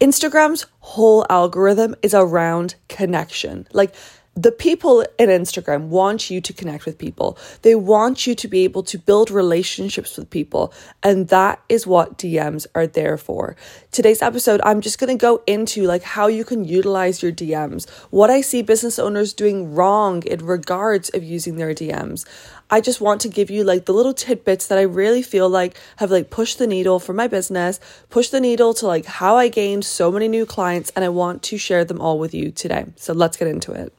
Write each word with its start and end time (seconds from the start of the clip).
Instagram's 0.00 0.66
whole 0.80 1.24
algorithm 1.30 1.94
is 2.02 2.12
around 2.12 2.74
connection. 2.88 3.66
Like 3.72 3.94
the 4.36 4.52
people 4.52 5.00
in 5.18 5.30
Instagram 5.30 5.86
want 5.86 6.28
you 6.28 6.42
to 6.42 6.52
connect 6.52 6.84
with 6.84 6.98
people. 6.98 7.38
They 7.62 7.74
want 7.74 8.26
you 8.26 8.34
to 8.34 8.46
be 8.46 8.64
able 8.64 8.82
to 8.82 8.98
build 8.98 9.30
relationships 9.30 10.18
with 10.18 10.28
people. 10.28 10.74
And 11.02 11.28
that 11.28 11.62
is 11.70 11.86
what 11.86 12.18
DMs 12.18 12.66
are 12.74 12.86
there 12.86 13.16
for. 13.16 13.56
Today's 13.92 14.20
episode, 14.20 14.60
I'm 14.62 14.82
just 14.82 14.98
going 14.98 15.16
to 15.16 15.20
go 15.20 15.42
into 15.46 15.84
like 15.84 16.02
how 16.02 16.26
you 16.26 16.44
can 16.44 16.66
utilize 16.66 17.22
your 17.22 17.32
DMs, 17.32 17.88
what 18.10 18.28
I 18.28 18.42
see 18.42 18.60
business 18.60 18.98
owners 18.98 19.32
doing 19.32 19.74
wrong 19.74 20.22
in 20.24 20.44
regards 20.44 21.08
of 21.08 21.24
using 21.24 21.56
their 21.56 21.72
DMs. 21.72 22.26
I 22.68 22.82
just 22.82 23.00
want 23.00 23.22
to 23.22 23.28
give 23.30 23.50
you 23.50 23.64
like 23.64 23.86
the 23.86 23.94
little 23.94 24.12
tidbits 24.12 24.66
that 24.66 24.76
I 24.76 24.82
really 24.82 25.22
feel 25.22 25.48
like 25.48 25.78
have 25.96 26.10
like 26.10 26.28
pushed 26.28 26.58
the 26.58 26.66
needle 26.66 27.00
for 27.00 27.14
my 27.14 27.26
business, 27.26 27.80
pushed 28.10 28.32
the 28.32 28.40
needle 28.40 28.74
to 28.74 28.86
like 28.86 29.06
how 29.06 29.36
I 29.36 29.48
gained 29.48 29.86
so 29.86 30.12
many 30.12 30.28
new 30.28 30.44
clients, 30.44 30.90
and 30.94 31.06
I 31.06 31.08
want 31.08 31.42
to 31.44 31.56
share 31.56 31.86
them 31.86 32.02
all 32.02 32.18
with 32.18 32.34
you 32.34 32.50
today. 32.50 32.86
So 32.96 33.14
let's 33.14 33.38
get 33.38 33.48
into 33.48 33.72
it. 33.72 33.94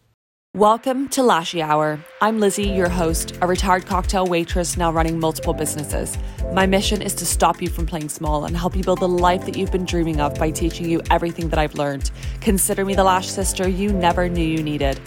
Welcome 0.56 1.10
to 1.10 1.22
Lashy 1.22 1.62
Hour. 1.62 2.00
I'm 2.20 2.40
Lizzie, 2.40 2.68
your 2.68 2.90
host, 2.90 3.38
a 3.42 3.48
retired 3.48 3.86
cocktail 3.86 4.26
waitress 4.26 4.76
now 4.76 4.92
running 4.92 5.20
multiple 5.20 5.54
businesses. 5.54 6.18
My 6.52 6.66
mission 6.66 7.00
is 7.00 7.14
to 7.16 7.28
stop 7.28 7.62
you 7.62 7.70
from 7.70 7.86
playing 7.86 8.10
small 8.10 8.46
and 8.46 8.58
help 8.58 8.76
you 8.76 8.84
build 8.84 9.02
the 9.02 9.08
life 9.08 9.46
that 9.46 9.56
you've 9.56 9.72
been 9.72 9.86
dreaming 9.86 10.20
of 10.20 10.34
by 10.40 10.50
teaching 10.50 10.90
you 10.90 11.00
everything 11.12 11.50
that 11.50 11.60
I've 11.60 11.76
learned. 11.76 12.10
Consider 12.42 12.86
me 12.86 12.96
the 12.96 13.04
Lash 13.04 13.28
sister 13.28 13.70
you 13.70 13.94
never 13.94 14.28
knew 14.28 14.44
you 14.44 14.64
needed. 14.64 15.00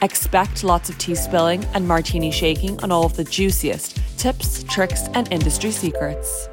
Expect 0.00 0.64
lots 0.64 0.88
of 0.88 0.96
tea 0.96 1.16
spilling 1.16 1.62
and 1.74 1.86
martini 1.86 2.30
shaking 2.30 2.82
on 2.82 2.90
all 2.90 3.04
of 3.04 3.14
the 3.16 3.24
juiciest 3.24 4.00
tips, 4.16 4.62
tricks, 4.64 5.02
and 5.12 5.30
industry 5.30 5.70
secrets. 5.70 6.48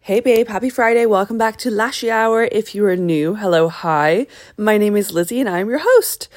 Hey 0.00 0.20
babe, 0.20 0.48
happy 0.48 0.68
Friday. 0.68 1.06
Welcome 1.06 1.38
back 1.38 1.56
to 1.58 1.70
Lashy 1.70 2.10
Hour. 2.10 2.48
If 2.52 2.74
you 2.74 2.84
are 2.84 2.94
new, 2.94 3.36
hello, 3.36 3.70
hi. 3.70 4.26
My 4.54 4.76
name 4.76 4.96
is 4.96 5.12
Lizzie 5.12 5.40
and 5.40 5.48
I'm 5.48 5.70
your 5.70 5.80
host. 5.82 6.28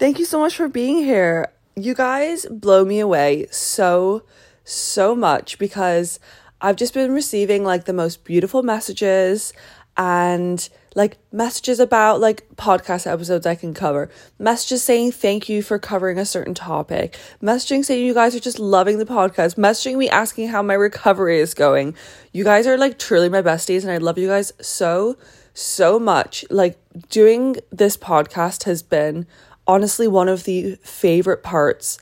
Thank 0.00 0.18
you 0.18 0.24
so 0.24 0.38
much 0.38 0.56
for 0.56 0.66
being 0.66 1.04
here. 1.04 1.52
You 1.76 1.94
guys 1.94 2.46
blow 2.46 2.86
me 2.86 3.00
away 3.00 3.48
so, 3.50 4.22
so 4.64 5.14
much 5.14 5.58
because 5.58 6.18
I've 6.58 6.76
just 6.76 6.94
been 6.94 7.12
receiving 7.12 7.64
like 7.64 7.84
the 7.84 7.92
most 7.92 8.24
beautiful 8.24 8.62
messages 8.62 9.52
and 9.98 10.66
like 10.94 11.18
messages 11.32 11.80
about 11.80 12.18
like 12.18 12.48
podcast 12.56 13.06
episodes 13.06 13.44
I 13.44 13.54
can 13.54 13.74
cover, 13.74 14.08
messages 14.38 14.82
saying 14.82 15.12
thank 15.12 15.50
you 15.50 15.62
for 15.62 15.78
covering 15.78 16.18
a 16.18 16.24
certain 16.24 16.54
topic, 16.54 17.18
messaging 17.42 17.84
saying 17.84 18.06
you 18.06 18.14
guys 18.14 18.34
are 18.34 18.40
just 18.40 18.58
loving 18.58 18.96
the 18.96 19.04
podcast, 19.04 19.56
messaging 19.56 19.98
me 19.98 20.08
asking 20.08 20.48
how 20.48 20.62
my 20.62 20.72
recovery 20.72 21.40
is 21.40 21.52
going. 21.52 21.94
You 22.32 22.44
guys 22.44 22.66
are 22.66 22.78
like 22.78 22.98
truly 22.98 23.28
my 23.28 23.42
besties 23.42 23.82
and 23.82 23.90
I 23.90 23.98
love 23.98 24.16
you 24.16 24.28
guys 24.28 24.50
so, 24.62 25.18
so 25.52 25.98
much. 25.98 26.46
Like 26.48 26.78
doing 27.10 27.56
this 27.70 27.98
podcast 27.98 28.64
has 28.64 28.82
been 28.82 29.26
honestly 29.70 30.08
one 30.08 30.28
of 30.28 30.42
the 30.44 30.74
favorite 30.82 31.44
parts 31.44 31.98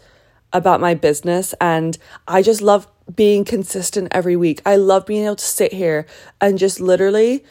about 0.55 0.81
my 0.81 0.95
business. 0.95 1.55
And 1.61 1.99
I 2.27 2.41
just 2.41 2.63
love 2.63 2.89
being 3.15 3.45
consistent 3.45 4.09
every 4.11 4.37
week. 4.37 4.63
I 4.65 4.77
love 4.77 5.05
being 5.05 5.27
able 5.27 5.37
to 5.37 5.45
sit 5.45 5.75
here 5.75 6.07
and 6.41 6.57
just 6.59 6.81
literally 6.81 7.45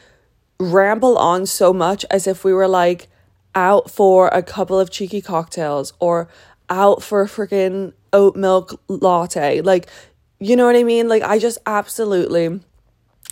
ramble 0.60 1.20
on 1.20 1.46
so 1.46 1.72
much 1.72 2.04
as 2.10 2.26
if 2.26 2.44
we 2.44 2.52
were 2.52 2.68
like 2.68 3.10
out 3.54 3.92
for 3.92 4.30
a 4.30 4.42
couple 4.42 4.80
of 4.80 4.90
cheeky 4.90 5.22
cocktails 5.22 5.94
or 6.00 6.28
out 6.68 7.04
for 7.04 7.22
a 7.22 7.28
freaking 7.28 7.94
oat 8.12 8.36
milk 8.36 8.82
latte. 8.88 9.62
Like, 9.62 9.88
you 10.40 10.56
know 10.56 10.66
what 10.66 10.76
I 10.76 10.84
mean? 10.84 11.08
Like, 11.08 11.22
I 11.22 11.38
just 11.38 11.60
absolutely 11.68 12.60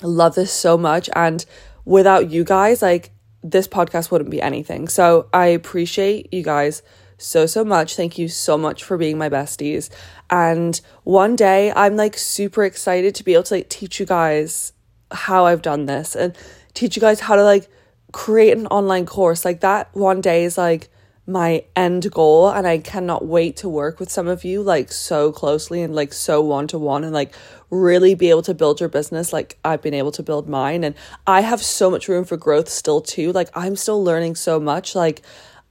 love 0.04 0.36
this 0.36 0.52
so 0.52 0.78
much. 0.78 1.10
And 1.16 1.44
without 1.84 2.30
you 2.30 2.44
guys, 2.44 2.84
like, 2.84 3.10
this 3.46 3.68
podcast 3.68 4.10
wouldn't 4.10 4.32
be 4.32 4.42
anything. 4.42 4.88
So 4.88 5.30
I 5.32 5.48
appreciate 5.48 6.34
you 6.34 6.42
guys 6.42 6.82
so, 7.18 7.46
so 7.46 7.64
much. 7.64 7.96
Thank 7.96 8.18
you 8.18 8.28
so 8.28 8.58
much 8.58 8.84
for 8.84 8.98
being 8.98 9.18
my 9.18 9.30
besties. 9.30 9.90
And 10.30 10.80
one 11.04 11.36
day 11.36 11.72
I'm 11.76 11.96
like 11.96 12.18
super 12.18 12.64
excited 12.64 13.14
to 13.16 13.24
be 13.24 13.36
able 13.36 13.44
to 13.44 13.56
like 13.56 13.70
teach 13.70 14.00
you 14.00 14.06
guys 14.06 14.74
how 15.12 15.46
I've 15.46 15.62
done 15.62 15.86
this 15.86 16.16
and 16.16 16.36
teach 16.74 16.96
you 16.96 17.02
guys 17.02 17.20
how 17.20 17.36
to 17.36 17.44
like 17.44 17.70
create 18.12 18.58
an 18.58 18.68
online 18.68 19.06
course. 19.06 19.46
Like 19.46 19.62
that 19.62 19.96
one 19.96 20.22
day 20.22 20.44
is 20.44 20.58
like 20.58 20.90
my 21.28 21.64
end 21.76 22.12
goal 22.12 22.50
and 22.50 22.68
I 22.68 22.78
cannot 22.78 23.26
wait 23.26 23.58
to 23.58 23.70
work 23.70 24.00
with 24.00 24.12
some 24.12 24.28
of 24.28 24.44
you 24.44 24.62
like 24.62 24.92
so 24.92 25.32
closely 25.32 25.82
and 25.82 25.96
like 25.96 26.14
so 26.14 26.40
one 26.40 26.68
to 26.68 26.78
one 26.78 27.04
and 27.04 27.14
like 27.14 27.34
really 27.72 28.14
be 28.14 28.30
able 28.30 28.44
to 28.44 28.54
build 28.54 28.80
your 28.80 28.90
business 28.90 29.34
like 29.34 29.58
I've 29.66 29.82
been 29.82 29.96
able 29.96 30.12
to 30.12 30.24
build 30.24 30.48
mine. 30.48 30.84
And 30.84 30.94
I 31.26 31.42
have 31.42 31.64
so 31.64 31.90
much 31.90 32.08
room 32.08 32.26
for 32.26 32.38
growth 32.38 32.70
still 32.70 33.02
too. 33.02 33.32
Like 33.32 33.50
I'm 33.56 33.76
still 33.76 34.04
learning 34.04 34.36
so 34.36 34.60
much. 34.60 34.94
Like 34.94 35.24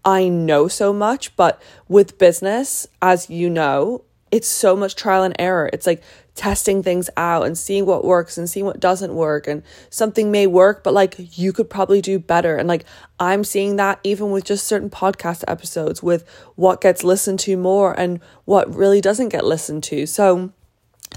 I 0.05 0.29
know 0.29 0.67
so 0.67 0.93
much 0.93 1.37
but 1.37 1.63
with 1.89 2.19
business 2.19 2.89
as 3.01 3.31
you 3.31 3.49
know 3.49 4.05
it's 4.33 4.49
so 4.49 4.75
much 4.75 4.97
trial 4.97 5.23
and 5.23 5.37
error. 5.39 5.71
It's 5.73 5.87
like 5.87 6.03
testing 6.35 6.83
things 6.83 7.09
out 7.17 7.47
and 7.47 7.57
seeing 7.57 7.87
what 7.87 8.05
works 8.05 8.37
and 8.37 8.51
seeing 8.51 8.67
what 8.67 8.81
doesn't 8.81 9.15
work. 9.15 9.47
And 9.47 9.63
something 9.91 10.31
may 10.31 10.47
work 10.47 10.83
but 10.83 10.95
like 10.95 11.39
you 11.39 11.53
could 11.53 11.71
probably 11.71 12.01
do 12.01 12.19
better. 12.19 12.57
And 12.57 12.69
like 12.69 12.85
I'm 13.21 13.45
seeing 13.45 13.77
that 13.77 14.01
even 14.03 14.31
with 14.31 14.45
just 14.45 14.67
certain 14.67 14.91
podcast 14.91 15.45
episodes 15.47 16.03
with 16.03 16.29
what 16.57 16.81
gets 16.81 17.05
listened 17.05 17.41
to 17.41 17.57
more 17.57 17.99
and 17.99 18.21
what 18.45 18.75
really 18.75 19.01
doesn't 19.01 19.29
get 19.31 19.45
listened 19.45 19.83
to. 19.85 20.07
So 20.07 20.53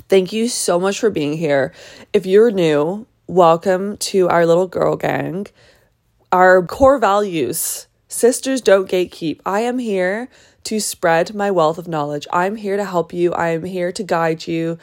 thank 0.08 0.32
you 0.32 0.48
so 0.48 0.80
much 0.80 1.00
for 1.00 1.10
being 1.10 1.38
here. 1.38 1.74
If 2.14 2.26
you're 2.26 2.52
new 2.52 3.08
welcome 3.28 3.98
to 3.98 4.30
our 4.30 4.46
little 4.46 4.68
girl 4.68 4.96
gang. 4.96 5.48
Our 6.32 6.66
core 6.66 6.98
values 6.98 7.88
sisters 8.08 8.62
don't 8.62 8.90
gatekeep. 8.90 9.42
I 9.46 9.62
am 9.62 9.80
here 9.80 10.30
to 10.68 10.82
spread 10.82 11.34
my 11.34 11.50
wealth 11.50 11.78
of 11.78 11.88
knowledge. 11.88 12.28
I'm 12.34 12.58
here 12.58 12.76
to 12.76 12.84
help 12.84 13.14
you. 13.14 13.32
I 13.32 13.52
am 13.52 13.64
here 13.64 13.94
to 13.94 14.04
guide 14.04 14.48
you. 14.48 14.78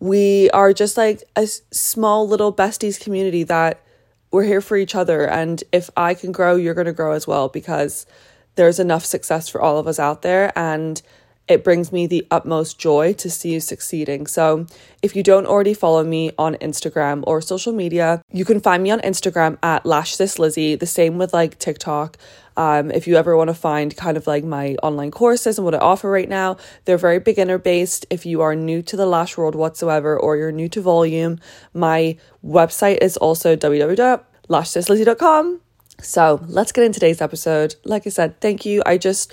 We 0.00 0.48
are 0.50 0.72
just 0.72 0.96
like 0.96 1.24
a 1.36 1.46
small 1.46 2.26
little 2.26 2.54
besties 2.54 2.98
community 2.98 3.42
that 3.42 3.82
we're 4.30 4.44
here 4.44 4.62
for 4.62 4.78
each 4.78 4.94
other. 4.94 5.28
And 5.28 5.62
if 5.72 5.90
I 5.94 6.14
can 6.14 6.32
grow, 6.32 6.56
you're 6.56 6.72
going 6.72 6.86
to 6.86 6.92
grow 6.94 7.12
as 7.12 7.26
well 7.26 7.50
because 7.50 8.06
there's 8.54 8.80
enough 8.80 9.04
success 9.04 9.46
for 9.46 9.60
all 9.60 9.76
of 9.76 9.86
us 9.86 9.98
out 9.98 10.22
there. 10.22 10.58
And 10.58 11.02
it 11.48 11.62
brings 11.62 11.92
me 11.92 12.06
the 12.06 12.26
utmost 12.30 12.78
joy 12.78 13.12
to 13.12 13.28
see 13.28 13.52
you 13.52 13.60
succeeding. 13.60 14.26
So, 14.26 14.66
if 15.02 15.14
you 15.14 15.22
don't 15.22 15.46
already 15.46 15.74
follow 15.74 16.02
me 16.02 16.32
on 16.38 16.54
Instagram 16.56 17.22
or 17.26 17.42
social 17.42 17.74
media, 17.74 18.22
you 18.32 18.46
can 18.46 18.58
find 18.58 18.82
me 18.82 18.90
on 18.90 19.00
Instagram 19.00 19.58
at 19.62 19.84
Lash 19.84 20.16
Sis 20.16 20.38
Lizzie. 20.38 20.76
The 20.76 20.86
same 20.86 21.18
with 21.18 21.34
like 21.34 21.58
TikTok. 21.58 22.16
Um, 22.56 22.90
if 22.90 23.06
you 23.06 23.16
ever 23.16 23.36
want 23.36 23.48
to 23.48 23.54
find 23.54 23.96
kind 23.96 24.16
of 24.16 24.26
like 24.26 24.44
my 24.44 24.76
online 24.82 25.10
courses 25.10 25.58
and 25.58 25.64
what 25.64 25.74
I 25.74 25.78
offer 25.78 26.10
right 26.10 26.28
now, 26.28 26.56
they're 26.84 26.96
very 26.96 27.18
beginner 27.18 27.58
based. 27.58 28.06
If 28.10 28.24
you 28.24 28.40
are 28.40 28.54
new 28.54 28.82
to 28.82 28.96
the 28.96 29.06
lash 29.06 29.36
world 29.36 29.54
whatsoever 29.54 30.18
or 30.18 30.36
you're 30.36 30.52
new 30.52 30.68
to 30.70 30.80
volume, 30.80 31.38
my 31.74 32.16
website 32.44 32.98
is 33.02 33.16
also 33.16 33.56
www.lashsislizzie.com. 33.56 35.60
So 36.00 36.44
let's 36.46 36.72
get 36.72 36.84
into 36.84 37.00
today's 37.00 37.20
episode. 37.20 37.74
Like 37.84 38.06
I 38.06 38.10
said, 38.10 38.40
thank 38.40 38.64
you. 38.64 38.82
I 38.84 38.98
just 38.98 39.32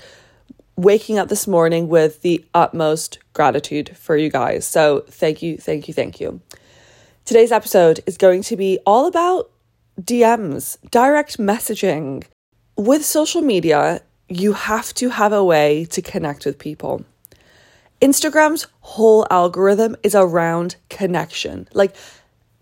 waking 0.76 1.18
up 1.18 1.28
this 1.28 1.46
morning 1.46 1.88
with 1.88 2.22
the 2.22 2.44
utmost 2.52 3.18
gratitude 3.32 3.96
for 3.96 4.16
you 4.16 4.30
guys. 4.30 4.66
So 4.66 5.04
thank 5.08 5.42
you, 5.42 5.56
thank 5.56 5.88
you, 5.88 5.94
thank 5.94 6.20
you. 6.20 6.40
Today's 7.24 7.52
episode 7.52 8.00
is 8.06 8.16
going 8.16 8.42
to 8.42 8.56
be 8.56 8.78
all 8.84 9.06
about 9.06 9.50
DMs, 10.00 10.78
direct 10.90 11.38
messaging. 11.38 12.24
With 12.76 13.04
social 13.04 13.40
media, 13.40 14.02
you 14.28 14.52
have 14.52 14.92
to 14.94 15.10
have 15.10 15.32
a 15.32 15.44
way 15.44 15.84
to 15.90 16.02
connect 16.02 16.44
with 16.44 16.58
people. 16.58 17.04
Instagram's 18.02 18.66
whole 18.80 19.24
algorithm 19.30 19.94
is 20.02 20.16
around 20.16 20.74
connection. 20.88 21.68
Like 21.72 21.94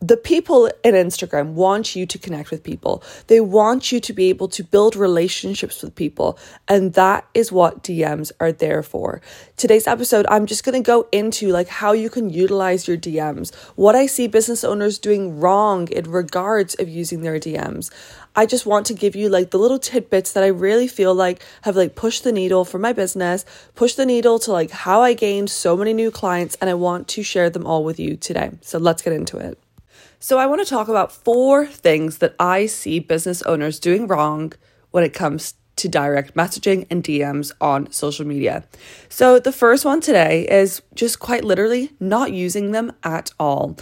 the 0.03 0.17
people 0.17 0.67
in 0.83 0.95
Instagram 0.95 1.53
want 1.53 1.95
you 1.95 2.07
to 2.07 2.19
connect 2.19 2.51
with 2.51 2.65
people. 2.65 3.05
They 3.29 3.41
want 3.41 3.93
you 3.93 4.01
to 4.01 4.13
be 4.13 4.29
able 4.31 4.49
to 4.49 4.65
build 4.65 4.97
relationships 4.97 5.81
with 5.81 5.95
people. 5.95 6.37
And 6.67 6.95
that 6.95 7.25
is 7.35 7.53
what 7.53 7.85
DMs 7.85 8.33
are 8.41 8.51
there 8.51 8.83
for. 8.83 9.23
Today's 9.57 9.87
episode, 9.87 10.27
I'm 10.29 10.47
just 10.47 10.65
going 10.65 10.75
to 10.75 10.87
go 10.87 11.07
into 11.13 11.51
like 11.51 11.69
how 11.69 11.93
you 11.93 12.11
can 12.11 12.31
utilize 12.31 12.89
your 12.89 12.97
DMs, 12.97 13.55
what 13.77 13.95
I 13.95 14.07
see 14.07 14.27
business 14.27 14.65
owners 14.65 14.99
doing 14.99 15.39
wrong 15.39 15.87
in 15.89 16.11
regards 16.11 16.75
of 16.75 16.89
using 16.89 17.23
their 17.23 17.39
DMs. 17.39 17.91
I 18.35 18.47
just 18.47 18.65
want 18.65 18.87
to 18.87 18.95
give 18.95 19.15
you 19.15 19.29
like 19.29 19.51
the 19.51 19.59
little 19.59 19.79
tidbits 19.79 20.33
that 20.33 20.43
I 20.43 20.49
really 20.49 20.89
feel 20.89 21.15
like 21.15 21.43
have 21.63 21.77
like 21.77 21.95
pushed 21.95 22.25
the 22.25 22.33
needle 22.33 22.65
for 22.65 22.79
my 22.79 22.93
business, 22.93 23.45
pushed 23.75 23.97
the 23.99 24.07
needle 24.07 24.39
to 24.41 24.53
like 24.53 24.71
how 24.71 25.03
I 25.03 25.13
gained 25.13 25.51
so 25.51 25.77
many 25.77 25.93
new 25.93 26.11
clients 26.11 26.57
and 26.61 26.71
I 26.71 26.75
want 26.75 27.09
to 27.09 27.23
share 27.23 27.51
them 27.51 27.67
all 27.67 27.85
with 27.85 28.01
you 28.01 28.17
today. 28.17 28.53
So 28.63 28.79
let's 28.79 29.03
get 29.03 29.13
into 29.13 29.37
it. 29.37 29.59
So, 30.19 30.39
I 30.39 30.47
want 30.47 30.63
to 30.63 30.71
talk 30.71 30.87
about 30.87 31.11
four 31.11 31.67
things 31.67 32.19
that 32.19 32.37
I 32.39 32.67
see 32.67 33.01
business 33.01 33.43
owners 33.43 33.81
doing 33.81 34.07
wrong 34.07 34.53
when 34.93 35.03
it 35.03 35.13
comes 35.13 35.55
to 35.75 35.89
direct 35.89 36.37
messaging 36.37 36.87
and 36.91 37.03
DMs 37.03 37.51
on 37.61 37.91
social 37.91 38.25
media. 38.25 38.63
So, 39.09 39.41
the 39.41 39.51
first 39.51 39.85
one 39.85 40.01
today 40.01 40.47
is 40.49 40.81
just 40.95 41.19
quite 41.19 41.43
literally 41.43 41.91
not 41.99 42.33
using 42.33 42.71
them 42.71 42.93
at 43.03 43.33
all. 43.41 43.77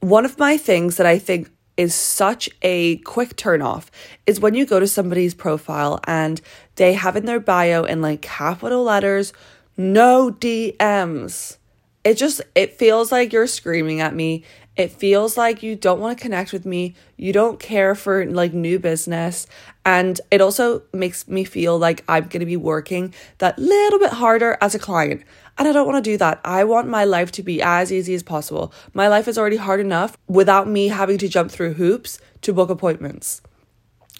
One 0.00 0.26
of 0.26 0.38
my 0.38 0.58
things 0.58 0.98
that 0.98 1.06
I 1.06 1.18
think 1.18 1.50
is 1.78 1.94
such 1.94 2.50
a 2.60 2.96
quick 2.98 3.36
turn 3.36 3.62
off 3.62 3.90
is 4.26 4.40
when 4.40 4.52
you 4.52 4.66
go 4.66 4.80
to 4.80 4.86
somebody's 4.86 5.32
profile 5.32 6.00
and 6.04 6.40
they 6.74 6.92
have 6.92 7.16
in 7.16 7.24
their 7.24 7.40
bio 7.40 7.84
in 7.84 8.02
like 8.02 8.20
capital 8.20 8.82
letters, 8.82 9.32
no 9.76 10.30
DMs. 10.30 11.56
It 12.02 12.14
just 12.14 12.42
it 12.54 12.74
feels 12.78 13.12
like 13.12 13.32
you're 13.32 13.46
screaming 13.46 14.00
at 14.00 14.14
me. 14.14 14.42
It 14.76 14.92
feels 14.92 15.36
like 15.36 15.62
you 15.62 15.76
don't 15.76 16.00
want 16.00 16.18
to 16.18 16.22
connect 16.22 16.52
with 16.52 16.66
me. 16.66 16.94
You 17.16 17.32
don't 17.32 17.58
care 17.58 17.94
for 17.94 18.26
like 18.26 18.52
new 18.52 18.78
business. 18.78 19.46
And 19.84 20.20
it 20.30 20.40
also 20.40 20.82
makes 20.92 21.26
me 21.26 21.44
feel 21.44 21.78
like 21.78 22.04
I'm 22.08 22.24
going 22.24 22.40
to 22.40 22.46
be 22.46 22.56
working 22.56 23.14
that 23.38 23.58
little 23.58 23.98
bit 23.98 24.12
harder 24.12 24.58
as 24.60 24.74
a 24.74 24.78
client. 24.78 25.22
And 25.58 25.66
I 25.66 25.72
don't 25.72 25.86
want 25.86 26.02
to 26.02 26.10
do 26.10 26.16
that. 26.18 26.40
I 26.44 26.62
want 26.62 26.86
my 26.86 27.04
life 27.04 27.32
to 27.32 27.42
be 27.42 27.60
as 27.60 27.92
easy 27.92 28.14
as 28.14 28.22
possible. 28.22 28.72
My 28.94 29.08
life 29.08 29.26
is 29.26 29.36
already 29.36 29.56
hard 29.56 29.80
enough 29.80 30.16
without 30.28 30.68
me 30.68 30.88
having 30.88 31.18
to 31.18 31.28
jump 31.28 31.50
through 31.50 31.74
hoops 31.74 32.20
to 32.42 32.52
book 32.52 32.70
appointments. 32.70 33.42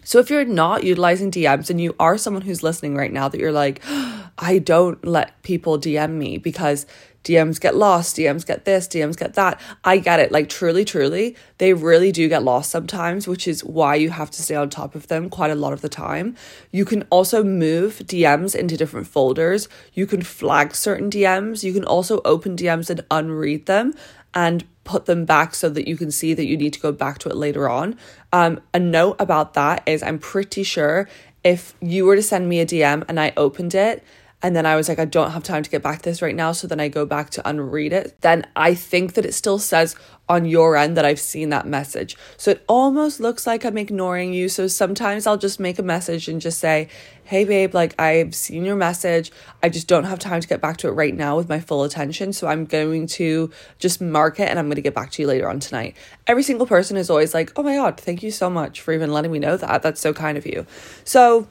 So 0.03 0.19
if 0.19 0.31
you're 0.31 0.45
not 0.45 0.85
utilizing 0.85 1.31
DMs 1.31 1.71
and 1.71 1.81
you 1.81 1.95
are 2.01 2.19
someone 2.19 2.43
who's 2.43 2.63
listening 2.63 2.97
right 2.97 3.13
now 3.13 3.29
that 3.29 3.39
you're 3.39 3.53
like, 3.53 3.83
I 4.39 4.59
don't 4.59 5.05
let 5.05 5.43
people 5.43 5.79
DM 5.79 6.13
me 6.13 6.39
because 6.39 6.87
DMs 7.25 7.61
get 7.61 7.75
lost, 7.75 8.17
DMs 8.17 8.47
get 8.47 8.65
this, 8.65 8.89
DMs 8.89 9.17
get 9.17 9.35
that. 9.35 9.61
I 9.85 9.99
get 9.99 10.21
it. 10.21 10.33
Like, 10.33 10.49
truly, 10.49 10.85
truly, 10.85 11.37
they 11.59 11.75
really 11.75 12.11
do 12.11 12.29
get 12.29 12.43
lost 12.43 12.71
sometimes, 12.71 13.29
which 13.29 13.47
is 13.47 13.65
why 13.65 13.97
you 13.97 14.11
have 14.11 14.31
to 14.31 14.43
stay 14.43 14.55
on 14.55 14.71
top 14.71 14.95
of 14.95 15.09
them 15.09 15.29
quite 15.29 15.51
a 15.51 15.55
lot 15.55 15.73
of 15.73 15.81
the 15.81 15.89
time. 15.89 16.37
You 16.71 16.85
can 16.85 17.03
also 17.11 17.45
move 17.45 17.99
DMs 17.99 18.55
into 18.55 18.77
different 18.77 19.07
folders. 19.07 19.69
You 19.93 20.07
can 20.07 20.23
flag 20.23 20.75
certain 20.75 21.11
DMs. 21.11 21.63
You 21.63 21.73
can 21.73 21.85
also 21.85 22.21
open 22.25 22.57
DMs 22.57 22.89
and 22.89 23.05
unread 23.11 23.67
them 23.67 23.95
and 24.33 24.65
put 24.85 25.07
them 25.07 25.25
back 25.25 25.55
so 25.55 25.69
that 25.69 25.87
you 25.87 25.97
can 25.97 26.11
see 26.11 26.33
that 26.33 26.47
you 26.47 26.57
need 26.57 26.73
to 26.73 26.81
go 26.81 26.93
back 26.93 27.19
to 27.19 27.29
it 27.29 27.37
later 27.37 27.69
on. 27.69 27.97
Um, 28.33 28.61
a 28.73 28.79
note 28.79 29.17
about 29.19 29.55
that 29.55 29.83
is 29.87 30.03
I'm 30.03 30.19
pretty 30.19 30.63
sure 30.63 31.09
if 31.45 31.75
you 31.81 32.05
were 32.05 32.17
to 32.17 32.23
send 32.23 32.49
me 32.49 32.61
a 32.61 32.67
DM 32.67 33.05
and 33.09 33.21
I 33.21 33.33
opened 33.37 33.75
it 33.75 34.03
and 34.41 34.55
then 34.55 34.67
I 34.67 34.77
was 34.77 34.89
like, 34.89 35.01
I 35.01 35.05
don't 35.05 35.33
have 35.33 35.43
time 35.43 35.65
to 35.65 35.71
get 35.71 35.83
back 35.83 35.99
to 35.99 36.11
this 36.11 36.23
right 36.23 36.35
now. 36.35 36.53
So 36.53 36.69
then 36.69 36.79
I 36.79 36.87
go 36.87 37.05
back 37.05 37.31
to 37.31 37.49
unread 37.49 37.93
it. 37.93 38.21
Then 38.21 38.47
I 38.55 38.73
think 38.73 39.15
that 39.15 39.27
it 39.27 39.35
still 39.35 39.59
says 39.59 39.97
on 40.29 40.45
your 40.45 40.77
end 40.77 40.97
that 40.97 41.05
I've 41.05 41.19
seen 41.19 41.49
that 41.49 41.67
message. 41.67 42.17
So 42.37 42.53
it 42.53 42.65
almost 42.69 43.19
looks 43.19 43.49
like 43.49 43.65
I'm 43.65 43.77
ignoring 43.77 44.33
you. 44.33 44.49
So 44.49 44.69
sometimes 44.69 45.27
I'll 45.27 45.39
just 45.39 45.59
make 45.59 45.81
a 45.81 45.83
message 45.83 46.29
and 46.29 46.41
just 46.41 46.61
say, 46.61 46.89
Hey, 47.25 47.45
babe, 47.45 47.75
like 47.75 48.01
I've 48.01 48.33
seen 48.33 48.65
your 48.65 48.77
message. 48.77 49.33
I 49.61 49.71
just 49.71 49.89
don't 49.89 50.05
have 50.05 50.21
time 50.21 50.41
to 50.41 50.47
get 50.47 50.61
back 50.61 50.77
to 50.79 50.89
it 50.89 50.93
right 50.93 51.15
now 51.15 51.37
with 51.37 51.49
my 51.49 51.59
full 51.59 51.83
attention. 51.83 52.33
So 52.33 52.47
I'm 52.47 52.65
going 52.65 53.09
to 53.09 53.51
just 53.81 54.01
mark 54.01 54.39
it 54.39 54.49
and 54.49 54.57
I'm 54.57 54.67
going 54.67 54.77
to 54.77 54.83
get 54.83 54.95
back 54.95 55.11
to 55.13 55.23
you 55.23 55.27
later 55.27 55.49
on 55.49 55.59
tonight. 55.59 55.97
Every 56.29 56.45
single 56.45 56.67
person 56.67 56.97
is 56.97 57.11
always 57.11 57.35
like, 57.35 57.51
Oh 57.57 57.65
my 57.65 57.75
God, 57.75 57.99
thank 57.99 58.23
you 58.23 58.31
so 58.31 58.49
much 58.49 58.83
for 58.83 58.93
even 58.93 59.13
letting 59.13 59.33
me 59.33 59.41
know 59.41 59.57
that. 59.57 59.83
That's 59.83 60.01
so 60.01 60.13
kind 60.13 60.39
of 60.39 60.47
you. 60.47 60.65
So 61.03 61.49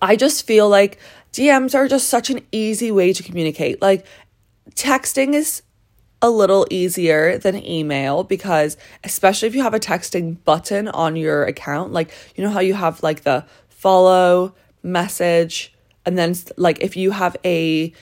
I 0.00 0.16
just 0.16 0.46
feel 0.46 0.68
like 0.68 0.98
DMs 1.32 1.74
are 1.74 1.88
just 1.88 2.08
such 2.08 2.30
an 2.30 2.40
easy 2.52 2.90
way 2.90 3.12
to 3.12 3.22
communicate. 3.22 3.80
Like, 3.80 4.06
texting 4.74 5.34
is 5.34 5.62
a 6.22 6.30
little 6.30 6.66
easier 6.70 7.38
than 7.38 7.64
email 7.64 8.24
because, 8.24 8.76
especially 9.04 9.48
if 9.48 9.54
you 9.54 9.62
have 9.62 9.74
a 9.74 9.80
texting 9.80 10.42
button 10.44 10.88
on 10.88 11.16
your 11.16 11.44
account, 11.44 11.92
like, 11.92 12.10
you 12.36 12.44
know 12.44 12.50
how 12.50 12.60
you 12.60 12.74
have 12.74 13.02
like 13.02 13.22
the 13.22 13.44
follow, 13.68 14.54
message, 14.82 15.74
and 16.04 16.18
then 16.18 16.34
like 16.56 16.80
if 16.80 16.96
you 16.96 17.10
have 17.12 17.36
a 17.44 17.92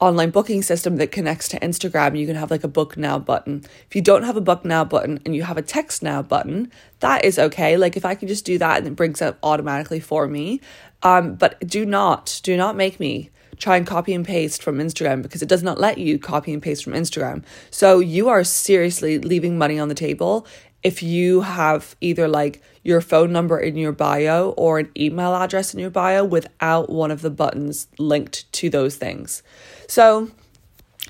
online 0.00 0.30
booking 0.30 0.62
system 0.62 0.96
that 0.96 1.10
connects 1.10 1.48
to 1.48 1.58
Instagram, 1.58 2.16
you 2.18 2.26
can 2.26 2.36
have 2.36 2.50
like 2.50 2.62
a 2.62 2.68
book 2.68 2.96
now 2.96 3.18
button. 3.18 3.64
If 3.88 3.96
you 3.96 4.02
don't 4.02 4.22
have 4.22 4.36
a 4.36 4.40
book 4.40 4.64
now 4.64 4.84
button 4.84 5.18
and 5.24 5.34
you 5.34 5.42
have 5.42 5.56
a 5.56 5.62
text 5.62 6.02
now 6.02 6.22
button, 6.22 6.70
that 7.00 7.24
is 7.24 7.38
okay. 7.38 7.76
Like 7.76 7.96
if 7.96 8.04
I 8.04 8.14
can 8.14 8.28
just 8.28 8.44
do 8.44 8.58
that 8.58 8.78
and 8.78 8.86
it 8.86 8.96
brings 8.96 9.20
up 9.20 9.38
automatically 9.42 9.98
for 9.98 10.28
me. 10.28 10.60
Um, 11.02 11.34
but 11.34 11.60
do 11.66 11.86
not, 11.86 12.40
do 12.42 12.56
not 12.56 12.76
make 12.76 12.98
me 12.98 13.30
try 13.56 13.76
and 13.76 13.86
copy 13.86 14.14
and 14.14 14.24
paste 14.24 14.62
from 14.62 14.78
Instagram 14.78 15.22
because 15.22 15.42
it 15.42 15.48
does 15.48 15.62
not 15.62 15.80
let 15.80 15.98
you 15.98 16.18
copy 16.18 16.52
and 16.52 16.62
paste 16.62 16.84
from 16.84 16.92
Instagram. 16.92 17.44
So 17.70 17.98
you 17.98 18.28
are 18.28 18.44
seriously 18.44 19.18
leaving 19.18 19.58
money 19.58 19.78
on 19.78 19.88
the 19.88 19.94
table 19.94 20.46
if 20.82 21.02
you 21.02 21.40
have 21.40 21.96
either 22.00 22.28
like 22.28 22.62
your 22.84 23.00
phone 23.00 23.32
number 23.32 23.58
in 23.58 23.76
your 23.76 23.92
bio 23.92 24.50
or 24.50 24.78
an 24.78 24.90
email 24.96 25.34
address 25.34 25.74
in 25.74 25.80
your 25.80 25.90
bio 25.90 26.24
without 26.24 26.88
one 26.88 27.10
of 27.10 27.20
the 27.20 27.30
buttons 27.30 27.88
linked 27.98 28.50
to 28.52 28.70
those 28.70 28.96
things. 28.96 29.42
So 29.88 30.30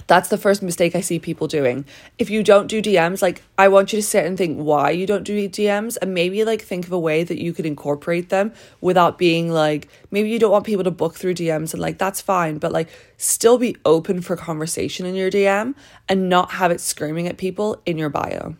that's 0.06 0.28
the 0.28 0.38
first 0.38 0.62
mistake 0.62 0.94
I 0.94 1.00
see 1.00 1.18
people 1.18 1.46
doing. 1.46 1.84
If 2.18 2.30
you 2.30 2.42
don't 2.42 2.66
do 2.66 2.80
DMs, 2.80 3.22
like 3.22 3.42
I 3.56 3.68
want 3.68 3.92
you 3.92 3.98
to 3.98 4.02
sit 4.02 4.24
and 4.24 4.38
think 4.38 4.58
why 4.58 4.90
you 4.90 5.06
don't 5.06 5.24
do 5.24 5.48
DMs 5.48 5.98
and 6.00 6.14
maybe 6.14 6.44
like 6.44 6.62
think 6.62 6.86
of 6.86 6.92
a 6.92 6.98
way 6.98 7.24
that 7.24 7.42
you 7.42 7.52
could 7.52 7.66
incorporate 7.66 8.28
them 8.28 8.52
without 8.80 9.18
being 9.18 9.50
like 9.50 9.88
maybe 10.10 10.28
you 10.28 10.38
don't 10.38 10.52
want 10.52 10.66
people 10.66 10.84
to 10.84 10.90
book 10.90 11.14
through 11.14 11.34
DMs 11.34 11.72
and 11.72 11.82
like 11.82 11.98
that's 11.98 12.20
fine, 12.20 12.58
but 12.58 12.72
like 12.72 12.88
still 13.16 13.58
be 13.58 13.76
open 13.84 14.20
for 14.22 14.36
conversation 14.36 15.04
in 15.06 15.14
your 15.14 15.30
DM 15.30 15.74
and 16.08 16.28
not 16.28 16.52
have 16.52 16.70
it 16.70 16.80
screaming 16.80 17.26
at 17.26 17.36
people 17.36 17.80
in 17.84 17.98
your 17.98 18.08
bio. 18.08 18.56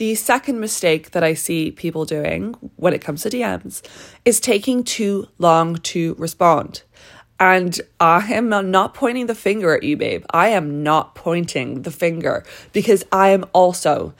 The 0.00 0.14
second 0.14 0.60
mistake 0.60 1.10
that 1.10 1.22
I 1.22 1.34
see 1.34 1.70
people 1.70 2.06
doing 2.06 2.54
when 2.76 2.94
it 2.94 3.02
comes 3.02 3.22
to 3.22 3.28
DMs 3.28 3.82
is 4.24 4.40
taking 4.40 4.82
too 4.82 5.28
long 5.36 5.76
to 5.76 6.14
respond. 6.14 6.84
And 7.40 7.80
I 7.98 8.34
am 8.34 8.50
not 8.70 8.92
pointing 8.92 9.26
the 9.26 9.34
finger 9.34 9.74
at 9.74 9.82
you, 9.82 9.96
babe. 9.96 10.24
I 10.30 10.48
am 10.48 10.82
not 10.82 11.14
pointing 11.14 11.82
the 11.82 11.90
finger 11.90 12.44
because 12.72 13.02
I 13.10 13.30
am 13.30 13.46
also 13.54 14.14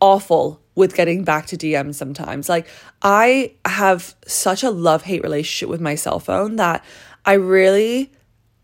awful 0.00 0.62
with 0.74 0.94
getting 0.94 1.22
back 1.22 1.46
to 1.46 1.56
DMs 1.56 1.96
sometimes. 1.96 2.48
Like, 2.48 2.66
I 3.02 3.52
have 3.66 4.14
such 4.26 4.62
a 4.62 4.70
love 4.70 5.02
hate 5.02 5.22
relationship 5.22 5.68
with 5.68 5.82
my 5.82 5.94
cell 5.94 6.18
phone 6.18 6.56
that 6.56 6.82
I 7.26 7.34
really 7.34 8.10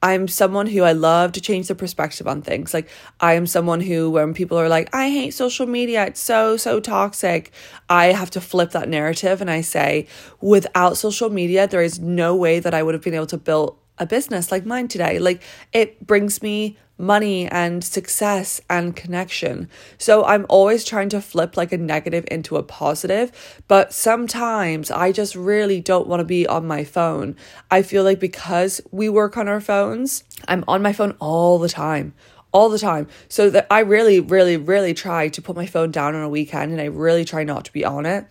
I'm 0.04 0.26
someone 0.26 0.66
who 0.66 0.82
I 0.82 0.92
love 0.92 1.30
to 1.32 1.40
change 1.40 1.68
the 1.68 1.76
perspective 1.76 2.26
on 2.26 2.42
things. 2.42 2.74
Like, 2.74 2.88
I 3.20 3.34
am 3.34 3.46
someone 3.46 3.80
who, 3.80 4.10
when 4.10 4.34
people 4.34 4.58
are 4.58 4.68
like, 4.68 4.92
I 4.92 5.10
hate 5.10 5.32
social 5.32 5.64
media, 5.64 6.06
it's 6.06 6.20
so, 6.20 6.56
so 6.56 6.80
toxic, 6.80 7.52
I 7.88 8.06
have 8.06 8.30
to 8.30 8.40
flip 8.40 8.72
that 8.72 8.88
narrative 8.88 9.40
and 9.40 9.48
I 9.48 9.60
say, 9.60 10.08
without 10.40 10.96
social 10.96 11.30
media, 11.30 11.68
there 11.68 11.82
is 11.82 12.00
no 12.00 12.34
way 12.34 12.58
that 12.58 12.74
I 12.74 12.82
would 12.82 12.94
have 12.94 13.02
been 13.02 13.14
able 13.14 13.26
to 13.26 13.38
build 13.38 13.78
a 13.98 14.06
business 14.06 14.50
like 14.50 14.66
mine 14.66 14.88
today. 14.88 15.18
Like, 15.18 15.42
it 15.72 16.06
brings 16.06 16.42
me 16.42 16.76
money 16.98 17.48
and 17.48 17.82
success 17.82 18.60
and 18.70 18.94
connection. 18.94 19.68
So 19.98 20.24
I'm 20.24 20.46
always 20.48 20.84
trying 20.84 21.08
to 21.10 21.20
flip 21.20 21.56
like 21.56 21.72
a 21.72 21.78
negative 21.78 22.24
into 22.30 22.56
a 22.56 22.62
positive, 22.62 23.32
but 23.66 23.92
sometimes 23.92 24.90
I 24.90 25.10
just 25.10 25.34
really 25.34 25.80
don't 25.80 26.06
want 26.06 26.20
to 26.20 26.24
be 26.24 26.46
on 26.46 26.66
my 26.66 26.84
phone. 26.84 27.36
I 27.70 27.82
feel 27.82 28.04
like 28.04 28.20
because 28.20 28.80
we 28.90 29.08
work 29.08 29.36
on 29.36 29.48
our 29.48 29.60
phones, 29.60 30.24
I'm 30.46 30.64
on 30.68 30.82
my 30.82 30.92
phone 30.92 31.16
all 31.18 31.58
the 31.58 31.68
time 31.68 32.14
all 32.52 32.68
the 32.68 32.78
time. 32.78 33.08
So 33.28 33.48
that 33.48 33.66
I 33.70 33.80
really, 33.80 34.20
really, 34.20 34.58
really 34.58 34.92
try 34.92 35.28
to 35.28 35.40
put 35.42 35.56
my 35.56 35.64
phone 35.66 35.90
down 35.90 36.14
on 36.14 36.22
a 36.22 36.28
weekend 36.28 36.70
and 36.70 36.80
I 36.80 36.84
really 36.84 37.24
try 37.24 37.44
not 37.44 37.64
to 37.64 37.72
be 37.72 37.82
on 37.82 38.04
it. 38.04 38.26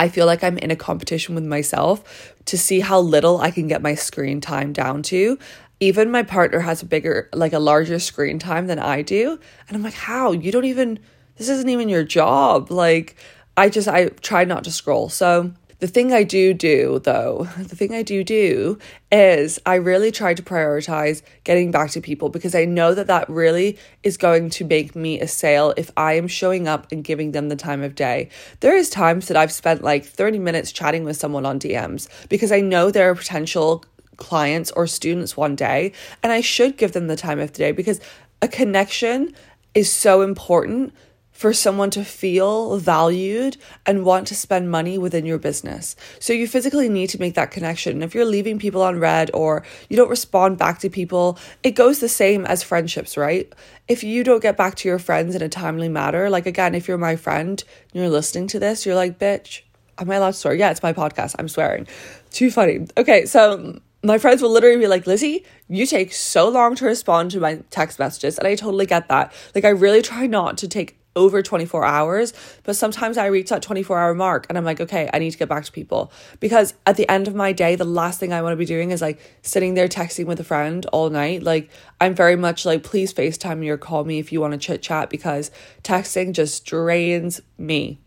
I 0.00 0.08
feel 0.08 0.24
like 0.24 0.42
I'm 0.42 0.56
in 0.58 0.70
a 0.70 0.76
competition 0.76 1.34
with 1.34 1.44
myself 1.44 2.34
to 2.46 2.56
see 2.56 2.80
how 2.80 2.98
little 3.00 3.40
I 3.40 3.50
can 3.50 3.68
get 3.68 3.82
my 3.82 3.94
screen 3.94 4.40
time 4.40 4.72
down 4.72 5.02
to 5.04 5.38
even 5.80 6.10
my 6.10 6.22
partner 6.22 6.60
has 6.60 6.82
a 6.82 6.86
bigger, 6.86 7.28
like 7.32 7.52
a 7.52 7.58
larger 7.58 7.98
screen 7.98 8.38
time 8.38 8.66
than 8.66 8.78
I 8.78 9.02
do. 9.02 9.38
And 9.66 9.76
I'm 9.76 9.82
like, 9.82 9.94
how? 9.94 10.32
You 10.32 10.52
don't 10.52 10.66
even, 10.66 11.00
this 11.36 11.48
isn't 11.48 11.68
even 11.68 11.88
your 11.88 12.04
job. 12.04 12.70
Like, 12.70 13.16
I 13.56 13.70
just, 13.70 13.88
I 13.88 14.08
try 14.08 14.44
not 14.44 14.64
to 14.64 14.70
scroll. 14.70 15.08
So, 15.08 15.52
the 15.80 15.88
thing 15.88 16.12
I 16.12 16.22
do 16.22 16.54
do, 16.54 17.00
though, 17.02 17.48
the 17.58 17.76
thing 17.76 17.94
I 17.94 18.02
do 18.02 18.22
do 18.22 18.78
is 19.10 19.58
I 19.66 19.76
really 19.76 20.12
try 20.12 20.34
to 20.34 20.42
prioritize 20.42 21.22
getting 21.44 21.70
back 21.70 21.90
to 21.92 22.00
people 22.00 22.28
because 22.28 22.54
I 22.54 22.66
know 22.66 22.94
that 22.94 23.06
that 23.08 23.28
really 23.28 23.78
is 24.02 24.16
going 24.16 24.50
to 24.50 24.64
make 24.64 24.94
me 24.94 25.20
a 25.20 25.26
sale 25.26 25.74
if 25.76 25.90
I 25.96 26.12
am 26.12 26.28
showing 26.28 26.68
up 26.68 26.92
and 26.92 27.02
giving 27.02 27.32
them 27.32 27.48
the 27.48 27.56
time 27.56 27.82
of 27.82 27.94
day. 27.94 28.28
There 28.60 28.76
is 28.76 28.90
times 28.90 29.28
that 29.28 29.36
I've 29.36 29.52
spent 29.52 29.82
like 29.82 30.04
30 30.04 30.38
minutes 30.38 30.70
chatting 30.70 31.04
with 31.04 31.16
someone 31.16 31.46
on 31.46 31.58
DMs 31.58 32.08
because 32.28 32.52
I 32.52 32.60
know 32.60 32.90
they're 32.90 33.10
a 33.10 33.16
potential 33.16 33.84
clients 34.18 34.70
or 34.72 34.86
students 34.86 35.36
one 35.36 35.56
day, 35.56 35.92
and 36.22 36.30
I 36.30 36.42
should 36.42 36.76
give 36.76 36.92
them 36.92 37.06
the 37.06 37.16
time 37.16 37.40
of 37.40 37.52
the 37.52 37.58
day 37.58 37.72
because 37.72 38.00
a 38.42 38.48
connection 38.48 39.34
is 39.74 39.90
so 39.90 40.20
important 40.22 40.92
for 41.40 41.54
someone 41.54 41.88
to 41.88 42.04
feel 42.04 42.76
valued 42.76 43.56
and 43.86 44.04
want 44.04 44.26
to 44.26 44.34
spend 44.34 44.70
money 44.70 44.98
within 44.98 45.24
your 45.24 45.38
business. 45.38 45.96
So 46.18 46.34
you 46.34 46.46
physically 46.46 46.90
need 46.90 47.08
to 47.10 47.18
make 47.18 47.34
that 47.36 47.50
connection. 47.50 47.94
And 47.94 48.04
if 48.04 48.14
you're 48.14 48.26
leaving 48.26 48.58
people 48.58 48.82
on 48.82 49.00
read 49.00 49.30
or 49.32 49.64
you 49.88 49.96
don't 49.96 50.10
respond 50.10 50.58
back 50.58 50.80
to 50.80 50.90
people, 50.90 51.38
it 51.62 51.70
goes 51.70 51.98
the 51.98 52.10
same 52.10 52.44
as 52.44 52.62
friendships, 52.62 53.16
right? 53.16 53.50
If 53.88 54.04
you 54.04 54.22
don't 54.22 54.42
get 54.42 54.58
back 54.58 54.74
to 54.74 54.88
your 54.90 54.98
friends 54.98 55.34
in 55.34 55.40
a 55.40 55.48
timely 55.48 55.88
manner, 55.88 56.28
like 56.28 56.44
again, 56.44 56.74
if 56.74 56.86
you're 56.86 56.98
my 56.98 57.16
friend 57.16 57.64
and 57.94 58.02
you're 58.02 58.10
listening 58.10 58.46
to 58.48 58.58
this, 58.58 58.84
you're 58.84 58.94
like, 58.94 59.18
bitch, 59.18 59.62
am 59.96 60.10
I 60.10 60.16
allowed 60.16 60.32
to 60.32 60.36
swear? 60.36 60.52
Yeah, 60.52 60.70
it's 60.70 60.82
my 60.82 60.92
podcast. 60.92 61.36
I'm 61.38 61.48
swearing. 61.48 61.86
Too 62.32 62.50
funny. 62.50 62.86
Okay, 62.98 63.24
so 63.24 63.80
my 64.02 64.18
friends 64.18 64.42
will 64.42 64.50
literally 64.50 64.76
be 64.76 64.88
like, 64.88 65.06
Lizzie, 65.06 65.46
you 65.68 65.86
take 65.86 66.12
so 66.12 66.50
long 66.50 66.74
to 66.74 66.84
respond 66.84 67.30
to 67.30 67.40
my 67.40 67.62
text 67.70 67.98
messages. 67.98 68.36
And 68.36 68.46
I 68.46 68.56
totally 68.56 68.84
get 68.84 69.08
that. 69.08 69.32
Like, 69.54 69.64
I 69.64 69.70
really 69.70 70.02
try 70.02 70.26
not 70.26 70.58
to 70.58 70.68
take 70.68 70.99
over 71.20 71.42
24 71.42 71.84
hours, 71.84 72.32
but 72.64 72.74
sometimes 72.74 73.18
I 73.18 73.26
reach 73.26 73.50
that 73.50 73.60
24 73.60 73.98
hour 73.98 74.14
mark 74.14 74.46
and 74.48 74.56
I'm 74.56 74.64
like, 74.64 74.80
okay, 74.80 75.10
I 75.12 75.18
need 75.18 75.30
to 75.32 75.38
get 75.38 75.50
back 75.50 75.64
to 75.64 75.70
people. 75.70 76.10
Because 76.40 76.72
at 76.86 76.96
the 76.96 77.06
end 77.10 77.28
of 77.28 77.34
my 77.34 77.52
day, 77.52 77.76
the 77.76 77.84
last 77.84 78.18
thing 78.18 78.32
I 78.32 78.40
want 78.40 78.54
to 78.54 78.56
be 78.56 78.64
doing 78.64 78.90
is 78.90 79.02
like 79.02 79.20
sitting 79.42 79.74
there 79.74 79.86
texting 79.86 80.24
with 80.24 80.40
a 80.40 80.44
friend 80.44 80.86
all 80.86 81.10
night. 81.10 81.42
Like, 81.42 81.70
I'm 82.00 82.14
very 82.14 82.36
much 82.36 82.64
like, 82.64 82.82
please 82.82 83.12
FaceTime 83.12 83.58
me 83.58 83.68
or 83.68 83.76
call 83.76 84.04
me 84.04 84.18
if 84.18 84.32
you 84.32 84.40
want 84.40 84.52
to 84.52 84.58
chit 84.58 84.80
chat 84.80 85.10
because 85.10 85.50
texting 85.82 86.32
just 86.32 86.64
drains 86.64 87.42
me. 87.58 88.00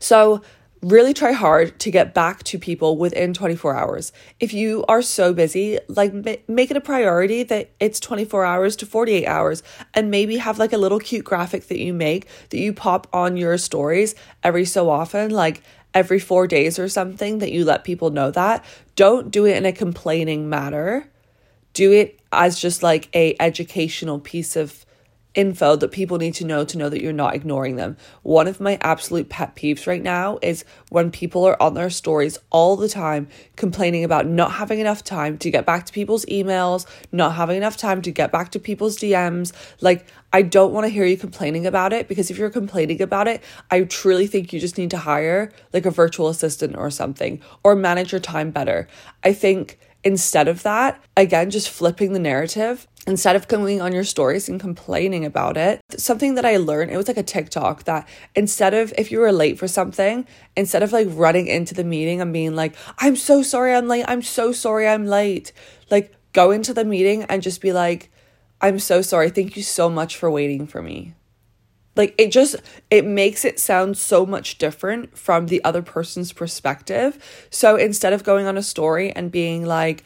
So, 0.00 0.42
really 0.82 1.12
try 1.12 1.32
hard 1.32 1.78
to 1.78 1.90
get 1.90 2.14
back 2.14 2.42
to 2.42 2.58
people 2.58 2.96
within 2.96 3.34
24 3.34 3.76
hours. 3.76 4.12
If 4.38 4.54
you 4.54 4.84
are 4.88 5.02
so 5.02 5.34
busy, 5.34 5.78
like 5.88 6.14
make 6.14 6.70
it 6.70 6.76
a 6.76 6.80
priority 6.80 7.42
that 7.42 7.70
it's 7.78 8.00
24 8.00 8.44
hours 8.46 8.76
to 8.76 8.86
48 8.86 9.26
hours 9.26 9.62
and 9.92 10.10
maybe 10.10 10.38
have 10.38 10.58
like 10.58 10.72
a 10.72 10.78
little 10.78 10.98
cute 10.98 11.24
graphic 11.24 11.68
that 11.68 11.78
you 11.78 11.92
make 11.92 12.26
that 12.48 12.58
you 12.58 12.72
pop 12.72 13.06
on 13.12 13.36
your 13.36 13.58
stories 13.58 14.14
every 14.42 14.64
so 14.64 14.88
often, 14.88 15.30
like 15.30 15.62
every 15.92 16.18
4 16.18 16.46
days 16.46 16.78
or 16.78 16.88
something 16.88 17.40
that 17.40 17.52
you 17.52 17.64
let 17.64 17.84
people 17.84 18.08
know 18.10 18.30
that. 18.30 18.64
Don't 18.96 19.30
do 19.30 19.44
it 19.44 19.56
in 19.56 19.66
a 19.66 19.72
complaining 19.72 20.48
manner. 20.48 21.06
Do 21.74 21.92
it 21.92 22.18
as 22.32 22.58
just 22.58 22.82
like 22.82 23.08
a 23.14 23.36
educational 23.38 24.18
piece 24.18 24.56
of 24.56 24.86
info 25.40 25.74
that 25.74 25.90
people 25.90 26.18
need 26.18 26.34
to 26.34 26.44
know 26.44 26.66
to 26.66 26.76
know 26.76 26.90
that 26.90 27.00
you're 27.00 27.14
not 27.14 27.34
ignoring 27.34 27.76
them. 27.76 27.96
One 28.22 28.46
of 28.46 28.60
my 28.60 28.76
absolute 28.82 29.30
pet 29.30 29.56
peeves 29.56 29.86
right 29.86 30.02
now 30.02 30.38
is 30.42 30.66
when 30.90 31.10
people 31.10 31.46
are 31.46 31.60
on 31.62 31.72
their 31.72 31.88
stories 31.88 32.38
all 32.50 32.76
the 32.76 32.90
time 32.90 33.26
complaining 33.56 34.04
about 34.04 34.26
not 34.26 34.52
having 34.52 34.80
enough 34.80 35.02
time 35.02 35.38
to 35.38 35.50
get 35.50 35.64
back 35.64 35.86
to 35.86 35.92
people's 35.94 36.26
emails, 36.26 36.84
not 37.10 37.36
having 37.36 37.56
enough 37.56 37.78
time 37.78 38.02
to 38.02 38.10
get 38.10 38.30
back 38.30 38.50
to 38.50 38.58
people's 38.58 38.98
DMs. 38.98 39.54
Like, 39.80 40.06
I 40.30 40.42
don't 40.42 40.74
want 40.74 40.84
to 40.84 40.90
hear 40.90 41.06
you 41.06 41.16
complaining 41.16 41.66
about 41.66 41.94
it 41.94 42.06
because 42.06 42.30
if 42.30 42.36
you're 42.36 42.50
complaining 42.50 43.00
about 43.00 43.26
it, 43.26 43.42
I 43.70 43.82
truly 43.84 44.26
think 44.26 44.52
you 44.52 44.60
just 44.60 44.76
need 44.76 44.90
to 44.90 44.98
hire 44.98 45.50
like 45.72 45.86
a 45.86 45.90
virtual 45.90 46.28
assistant 46.28 46.76
or 46.76 46.90
something 46.90 47.40
or 47.64 47.74
manage 47.74 48.12
your 48.12 48.20
time 48.20 48.50
better. 48.50 48.88
I 49.24 49.32
think 49.32 49.78
instead 50.04 50.48
of 50.48 50.62
that, 50.62 51.02
again, 51.16 51.50
just 51.50 51.68
flipping 51.68 52.12
the 52.12 52.18
narrative 52.18 52.86
instead 53.06 53.34
of 53.34 53.48
coming 53.48 53.80
on 53.80 53.92
your 53.92 54.04
stories 54.04 54.48
and 54.48 54.60
complaining 54.60 55.24
about 55.24 55.56
it, 55.56 55.80
something 55.96 56.34
that 56.34 56.44
I 56.44 56.58
learned, 56.58 56.90
it 56.90 56.96
was 56.96 57.08
like 57.08 57.16
a 57.16 57.22
TikTok 57.22 57.84
that 57.84 58.06
instead 58.34 58.74
of 58.74 58.92
if 58.98 59.10
you 59.10 59.20
were 59.20 59.32
late 59.32 59.58
for 59.58 59.68
something, 59.68 60.26
instead 60.56 60.82
of 60.82 60.92
like 60.92 61.08
running 61.10 61.46
into 61.46 61.74
the 61.74 61.84
meeting 61.84 62.20
and 62.20 62.32
being 62.32 62.54
like, 62.54 62.74
I'm 62.98 63.16
so 63.16 63.42
sorry 63.42 63.74
I'm 63.74 63.88
late, 63.88 64.04
I'm 64.06 64.22
so 64.22 64.52
sorry 64.52 64.86
I'm 64.86 65.06
late, 65.06 65.52
like 65.90 66.14
go 66.32 66.50
into 66.50 66.74
the 66.74 66.84
meeting 66.84 67.24
and 67.24 67.42
just 67.42 67.60
be 67.60 67.72
like, 67.72 68.10
I'm 68.60 68.78
so 68.78 69.00
sorry, 69.02 69.30
thank 69.30 69.56
you 69.56 69.62
so 69.62 69.88
much 69.88 70.16
for 70.16 70.30
waiting 70.30 70.66
for 70.66 70.82
me. 70.82 71.14
Like 71.96 72.14
it 72.18 72.30
just 72.30 72.56
it 72.90 73.04
makes 73.04 73.44
it 73.44 73.58
sound 73.58 73.96
so 73.96 74.24
much 74.24 74.58
different 74.58 75.18
from 75.18 75.46
the 75.46 75.62
other 75.64 75.82
person's 75.82 76.32
perspective. 76.32 77.46
So 77.50 77.76
instead 77.76 78.12
of 78.12 78.24
going 78.24 78.46
on 78.46 78.56
a 78.56 78.62
story 78.62 79.10
and 79.12 79.30
being 79.30 79.66
like, 79.66 80.04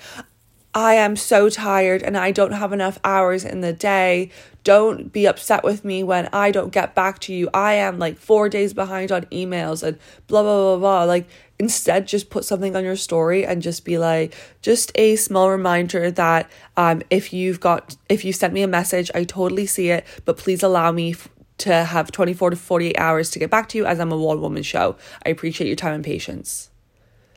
I 0.75 0.95
am 0.95 1.15
so 1.15 1.49
tired 1.49 2.03
and 2.03 2.17
I 2.17 2.33
don't 2.33 2.53
have 2.53 2.73
enough 2.73 2.99
hours 3.05 3.45
in 3.45 3.61
the 3.61 3.73
day. 3.73 4.31
Don't 4.65 5.13
be 5.13 5.25
upset 5.27 5.63
with 5.63 5.85
me 5.85 6.03
when 6.03 6.29
I 6.33 6.51
don't 6.51 6.73
get 6.73 6.97
back 6.97 7.21
to 7.21 7.33
you. 7.33 7.49
I 7.55 7.75
am 7.75 8.01
like 8.01 8.19
four 8.19 8.49
days 8.49 8.75
behind 8.75 9.13
on 9.13 9.27
emails 9.27 9.85
and 9.85 9.99
blah, 10.27 10.43
blah, 10.43 10.77
blah, 10.77 10.79
blah. 10.79 11.05
Like, 11.05 11.29
instead, 11.61 12.09
just 12.09 12.29
put 12.29 12.45
something 12.45 12.75
on 12.75 12.83
your 12.83 12.97
story 12.97 13.47
and 13.47 13.63
just 13.63 13.85
be 13.85 13.99
like, 13.99 14.35
just 14.63 14.91
a 14.97 15.15
small 15.15 15.49
reminder 15.49 16.11
that 16.11 16.51
um, 16.77 17.03
if 17.09 17.33
you've 17.33 17.61
got, 17.61 17.97
if 18.09 18.25
you 18.25 18.33
sent 18.33 18.53
me 18.53 18.63
a 18.63 18.67
message, 18.67 19.13
I 19.15 19.23
totally 19.23 19.67
see 19.67 19.91
it, 19.91 20.05
but 20.25 20.39
please 20.39 20.63
allow 20.63 20.91
me 20.91 21.13
f- 21.13 21.29
to 21.59 21.85
have 21.85 22.11
24 22.11 22.51
to 22.51 22.57
48 22.57 22.99
hours 22.99 23.31
to 23.31 23.39
get 23.39 23.51
back 23.51 23.69
to 23.71 23.79
you 23.79 23.87
as 23.87 24.01
I'm 24.01 24.13
a 24.13 24.17
one 24.17 24.41
woman 24.41 24.63
show. 24.63 24.97
I 25.25 25.31
appreciate 25.31 25.67
your 25.67 25.77
time 25.77 25.95
and 25.95 26.05
patience. 26.05 26.71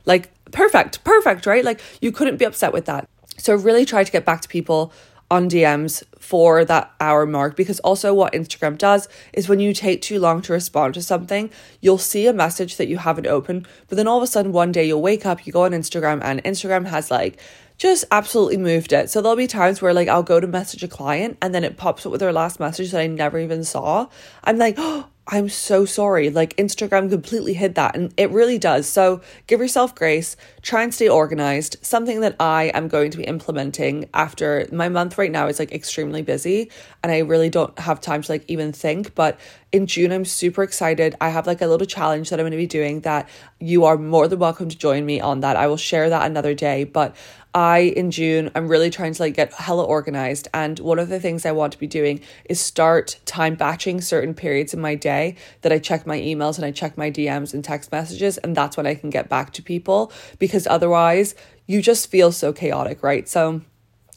Like, 0.05 0.31
perfect, 0.51 1.03
perfect, 1.03 1.45
right? 1.45 1.63
Like, 1.63 1.81
you 2.01 2.11
couldn't 2.11 2.37
be 2.37 2.45
upset 2.45 2.73
with 2.73 2.85
that. 2.85 3.09
So 3.37 3.55
really 3.55 3.85
try 3.85 4.03
to 4.03 4.11
get 4.11 4.25
back 4.25 4.41
to 4.41 4.47
people 4.47 4.91
on 5.29 5.49
DMs 5.49 6.03
for 6.19 6.63
that 6.63 6.93
hour 7.01 7.25
mark 7.25 7.55
because 7.55 7.79
also 7.81 8.13
what 8.13 8.33
Instagram 8.33 8.77
does 8.77 9.09
is 9.33 9.49
when 9.49 9.59
you 9.59 9.73
take 9.73 10.01
too 10.01 10.19
long 10.19 10.41
to 10.41 10.53
respond 10.53 10.93
to 10.93 11.01
something, 11.01 11.49
you'll 11.81 11.97
see 11.97 12.27
a 12.27 12.33
message 12.33 12.77
that 12.77 12.87
you 12.87 12.97
haven't 12.97 13.27
opened, 13.27 13.67
but 13.89 13.97
then 13.97 14.07
all 14.07 14.17
of 14.17 14.23
a 14.23 14.27
sudden 14.27 14.53
one 14.53 14.71
day 14.71 14.85
you'll 14.85 15.01
wake 15.01 15.25
up, 15.25 15.45
you 15.45 15.51
go 15.51 15.63
on 15.63 15.71
Instagram 15.71 16.21
and 16.23 16.43
Instagram 16.43 16.85
has 16.87 17.11
like 17.11 17.39
just 17.77 18.05
absolutely 18.11 18.57
moved 18.57 18.91
it. 18.91 19.09
So 19.09 19.21
there'll 19.21 19.35
be 19.35 19.47
times 19.47 19.81
where 19.81 19.93
like 19.93 20.07
I'll 20.07 20.23
go 20.23 20.39
to 20.39 20.47
message 20.47 20.83
a 20.83 20.87
client 20.87 21.37
and 21.41 21.53
then 21.53 21.63
it 21.63 21.77
pops 21.77 22.05
up 22.05 22.11
with 22.11 22.21
their 22.21 22.33
last 22.33 22.59
message 22.59 22.91
that 22.91 23.01
I 23.01 23.07
never 23.07 23.39
even 23.39 23.63
saw. 23.63 24.07
I'm 24.43 24.57
like, 24.57 24.75
oh, 24.77 25.07
I'm 25.29 25.49
so 25.49 25.83
sorry. 25.83 26.29
Like 26.29 26.55
Instagram 26.55 27.09
completely 27.09 27.53
hid 27.53 27.75
that 27.75 27.97
and 27.97 28.13
it 28.15 28.31
really 28.31 28.57
does. 28.57 28.87
So 28.87 29.19
give 29.47 29.59
yourself 29.59 29.93
grace, 29.93 30.37
try 30.61 30.83
and 30.83 30.93
stay 30.93 31.09
organized. 31.09 31.75
Something 31.81 32.21
that 32.21 32.37
I 32.39 32.71
am 32.73 32.87
going 32.87 33.11
to 33.11 33.17
be 33.17 33.25
implementing 33.25 34.07
after 34.13 34.65
my 34.71 34.87
month 34.87 35.17
right 35.17 35.31
now 35.31 35.47
is 35.47 35.59
like 35.59 35.73
extremely 35.73 36.21
busy 36.21 36.71
and 37.03 37.11
I 37.11 37.19
really 37.19 37.49
don't 37.49 37.77
have 37.77 37.99
time 37.99 38.21
to 38.21 38.31
like 38.31 38.45
even 38.47 38.71
think. 38.71 39.15
But 39.15 39.37
in 39.73 39.85
June, 39.85 40.13
I'm 40.13 40.23
super 40.23 40.63
excited. 40.63 41.15
I 41.19 41.27
have 41.27 41.45
like 41.45 41.61
a 41.61 41.67
little 41.67 41.87
challenge 41.87 42.29
that 42.29 42.39
I'm 42.39 42.45
going 42.45 42.51
to 42.51 42.57
be 42.57 42.65
doing 42.65 43.01
that 43.01 43.27
you 43.59 43.83
are 43.83 43.97
more 43.97 44.29
than 44.29 44.39
welcome 44.39 44.69
to 44.69 44.77
join 44.77 45.05
me 45.05 45.19
on 45.19 45.41
that. 45.41 45.57
I 45.57 45.67
will 45.67 45.77
share 45.77 46.09
that 46.09 46.25
another 46.25 46.53
day. 46.53 46.85
But 46.85 47.17
I, 47.53 47.79
in 47.79 48.11
June, 48.11 48.51
I'm 48.53 48.67
really 48.67 48.91
trying 48.91 49.13
to 49.13 49.21
like 49.23 49.33
get 49.33 49.51
hella 49.51 49.83
organized. 49.83 50.47
And 50.53 50.77
one 50.79 50.99
of 50.99 51.09
the 51.09 51.19
things 51.19 51.43
I 51.43 51.51
want 51.51 51.73
to 51.73 51.79
be 51.79 51.87
doing 51.87 52.21
is 52.45 52.61
start 52.61 53.19
time 53.25 53.55
batching 53.55 53.99
certain 53.99 54.35
periods 54.35 54.73
in 54.73 54.79
my 54.79 54.93
day 54.93 55.16
that 55.61 55.71
I 55.71 55.79
check 55.79 56.05
my 56.05 56.19
emails 56.19 56.57
and 56.57 56.65
I 56.65 56.71
check 56.71 56.97
my 56.97 57.09
DMs 57.11 57.53
and 57.53 57.63
text 57.63 57.91
messages. 57.91 58.37
And 58.37 58.55
that's 58.55 58.77
when 58.77 58.87
I 58.87 58.95
can 58.95 59.09
get 59.09 59.29
back 59.29 59.53
to 59.53 59.61
people 59.61 60.11
because 60.39 60.67
otherwise 60.67 61.35
you 61.65 61.81
just 61.81 62.09
feel 62.09 62.31
so 62.31 62.53
chaotic, 62.53 63.03
right? 63.03 63.27
So 63.27 63.61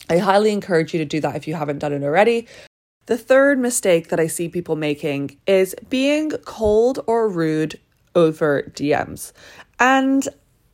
I 0.08 0.18
highly 0.18 0.52
encourage 0.52 0.92
you 0.92 0.98
to 0.98 1.04
do 1.04 1.20
that 1.20 1.36
if 1.36 1.46
you 1.46 1.54
haven't 1.54 1.78
done 1.78 1.92
it 1.92 2.02
already. 2.02 2.46
The 3.06 3.18
third 3.18 3.58
mistake 3.58 4.08
that 4.08 4.20
I 4.20 4.26
see 4.26 4.48
people 4.48 4.76
making 4.76 5.38
is 5.46 5.74
being 5.88 6.30
cold 6.44 7.00
or 7.06 7.28
rude 7.28 7.78
over 8.14 8.70
DMs. 8.74 9.32
And 9.78 10.28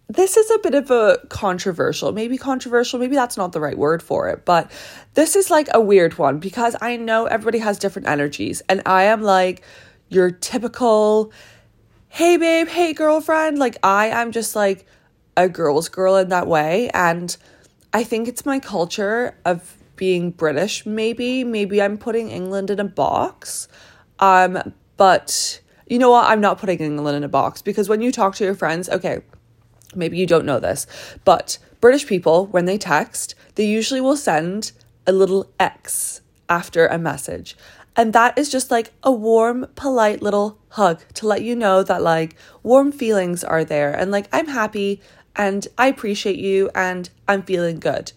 this 0.09 0.37
is 0.37 0.51
a 0.51 0.59
bit 0.61 0.75
of 0.75 0.91
a 0.91 1.19
controversial, 1.29 2.13
maybe 2.13 2.39
controversial, 2.39 3.01
maybe 3.01 3.17
that's 3.17 3.37
not 3.37 3.53
the 3.53 3.61
right 3.61 3.77
word 3.77 4.03
for 4.03 4.29
it, 4.29 4.45
but 4.45 4.71
this 5.15 5.35
is 5.35 5.51
like 5.51 5.69
a 5.75 5.81
weird 5.81 6.17
one 6.17 6.39
because 6.39 6.77
I 6.81 6.97
know 6.97 7.27
everybody 7.27 7.59
has 7.59 7.79
different 7.79 8.07
energies, 8.07 8.63
and 8.69 8.83
I 8.87 9.05
am 9.05 9.23
like 9.23 9.63
your 10.09 10.31
typical, 10.31 11.33
hey 12.09 12.37
babe, 12.37 12.69
hey 12.69 12.93
girlfriend. 12.93 13.59
Like, 13.59 13.77
I 13.83 14.07
am 14.07 14.33
just 14.33 14.57
like 14.57 14.87
a 15.37 15.49
girl's 15.49 15.89
girl 15.89 16.17
in 16.17 16.29
that 16.29 16.47
way, 16.47 16.91
and 16.95 17.37
I 17.93 18.05
think 18.05 18.29
it's 18.29 18.47
my 18.47 18.59
culture 18.59 19.37
of 19.45 19.77
being 19.97 20.31
British, 20.31 20.87
maybe. 20.87 21.45
Maybe 21.45 21.81
I'm 21.81 21.99
putting 21.99 22.31
England 22.31 22.71
in 22.71 22.79
a 22.79 22.85
box. 22.85 23.69
Um, 24.19 24.75
but 24.97 25.61
you 25.87 25.99
know 25.99 26.11
what? 26.11 26.29
I'm 26.29 26.41
not 26.41 26.59
putting 26.59 26.79
England 26.79 27.17
in 27.17 27.25
a 27.25 27.29
box 27.29 27.63
because 27.63 27.89
when 27.89 28.01
you 28.01 28.13
talk 28.13 28.35
to 28.37 28.45
your 28.45 28.55
friends, 28.55 28.89
okay, 28.89 29.21
maybe 29.95 30.17
you 30.19 30.27
don't 30.27 30.45
know 30.45 30.61
this, 30.61 30.87
but 31.25 31.59
British 31.81 32.07
people, 32.07 32.47
when 32.47 32.65
they 32.65 32.79
text, 32.79 33.35
they 33.55 33.67
usually 33.67 34.01
will 34.01 34.17
send 34.17 34.73
a 35.07 35.13
little 35.13 35.51
X 35.61 36.21
after 36.49 36.87
a 36.87 36.99
message. 36.99 37.57
And 37.97 38.13
that 38.13 38.37
is 38.37 38.51
just 38.51 38.71
like 38.71 38.93
a 39.03 39.11
warm, 39.11 39.67
polite 39.75 40.23
little 40.23 40.59
hug 40.71 41.01
to 41.15 41.27
let 41.27 41.43
you 41.43 41.57
know 41.57 41.83
that 41.83 42.03
like 42.03 42.37
warm 42.63 42.93
feelings 42.93 43.43
are 43.43 43.65
there 43.65 43.93
and 43.93 44.11
like 44.11 44.29
I'm 44.33 44.49
happy 44.49 45.01
and 45.35 45.67
I 45.79 45.87
appreciate 45.87 46.39
you 46.39 46.71
and 46.75 47.09
I'm 47.27 47.43
feeling 47.43 47.81
good. 47.81 48.13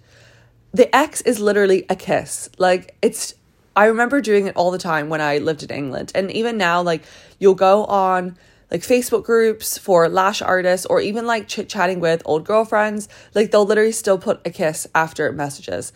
The 0.73 0.93
X 0.93 1.21
is 1.21 1.39
literally 1.39 1.85
a 1.89 1.95
kiss. 1.95 2.49
Like 2.57 2.95
it's 3.01 3.33
I 3.75 3.85
remember 3.85 4.19
doing 4.19 4.47
it 4.47 4.55
all 4.57 4.71
the 4.71 4.77
time 4.77 5.07
when 5.07 5.21
I 5.21 5.37
lived 5.37 5.63
in 5.63 5.69
England. 5.69 6.11
And 6.13 6.29
even 6.31 6.57
now 6.57 6.81
like 6.81 7.03
you'll 7.39 7.55
go 7.55 7.85
on 7.85 8.37
like 8.69 8.81
Facebook 8.81 9.23
groups 9.23 9.77
for 9.77 10.09
lash 10.09 10.41
artists 10.41 10.85
or 10.85 10.99
even 10.99 11.25
like 11.25 11.47
chit 11.47 11.69
chatting 11.69 12.01
with 12.01 12.21
old 12.25 12.43
girlfriends, 12.43 13.07
like 13.33 13.51
they'll 13.51 13.65
literally 13.65 13.93
still 13.93 14.17
put 14.17 14.45
a 14.45 14.49
kiss 14.49 14.87
after 14.93 15.31
messages. 15.31 15.93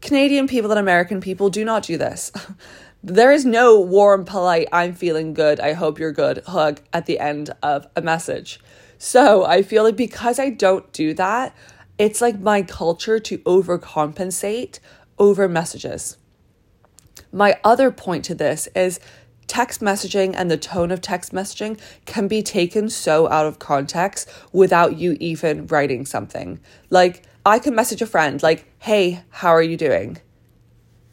Canadian 0.00 0.46
people 0.46 0.70
and 0.70 0.78
American 0.78 1.20
people 1.20 1.50
do 1.50 1.64
not 1.64 1.82
do 1.82 1.98
this. 1.98 2.30
there 3.02 3.32
is 3.32 3.44
no 3.44 3.80
warm, 3.80 4.24
polite, 4.24 4.68
I'm 4.72 4.92
feeling 4.92 5.32
good, 5.32 5.60
I 5.60 5.72
hope 5.72 5.98
you're 5.98 6.12
good 6.12 6.42
hug 6.46 6.80
at 6.92 7.06
the 7.06 7.18
end 7.18 7.50
of 7.62 7.86
a 7.94 8.02
message. 8.02 8.60
So 8.98 9.44
I 9.44 9.62
feel 9.62 9.84
like 9.84 9.96
because 9.96 10.38
I 10.38 10.50
don't 10.50 10.92
do 10.92 11.14
that, 11.14 11.54
it's 11.98 12.20
like 12.20 12.40
my 12.40 12.62
culture 12.62 13.18
to 13.20 13.38
overcompensate 13.38 14.80
over 15.18 15.48
messages. 15.48 16.16
My 17.32 17.58
other 17.62 17.90
point 17.90 18.24
to 18.26 18.34
this 18.34 18.68
is 18.74 18.98
text 19.46 19.80
messaging 19.80 20.34
and 20.36 20.50
the 20.50 20.56
tone 20.56 20.90
of 20.90 21.00
text 21.00 21.32
messaging 21.32 21.80
can 22.04 22.28
be 22.28 22.42
taken 22.42 22.88
so 22.90 23.28
out 23.28 23.46
of 23.46 23.58
context 23.58 24.28
without 24.52 24.96
you 24.96 25.16
even 25.20 25.66
writing 25.68 26.04
something. 26.04 26.60
Like, 26.90 27.22
I 27.46 27.58
can 27.58 27.74
message 27.74 28.02
a 28.02 28.06
friend, 28.06 28.42
like, 28.42 28.66
hey, 28.78 29.22
how 29.30 29.50
are 29.50 29.62
you 29.62 29.76
doing? 29.76 30.18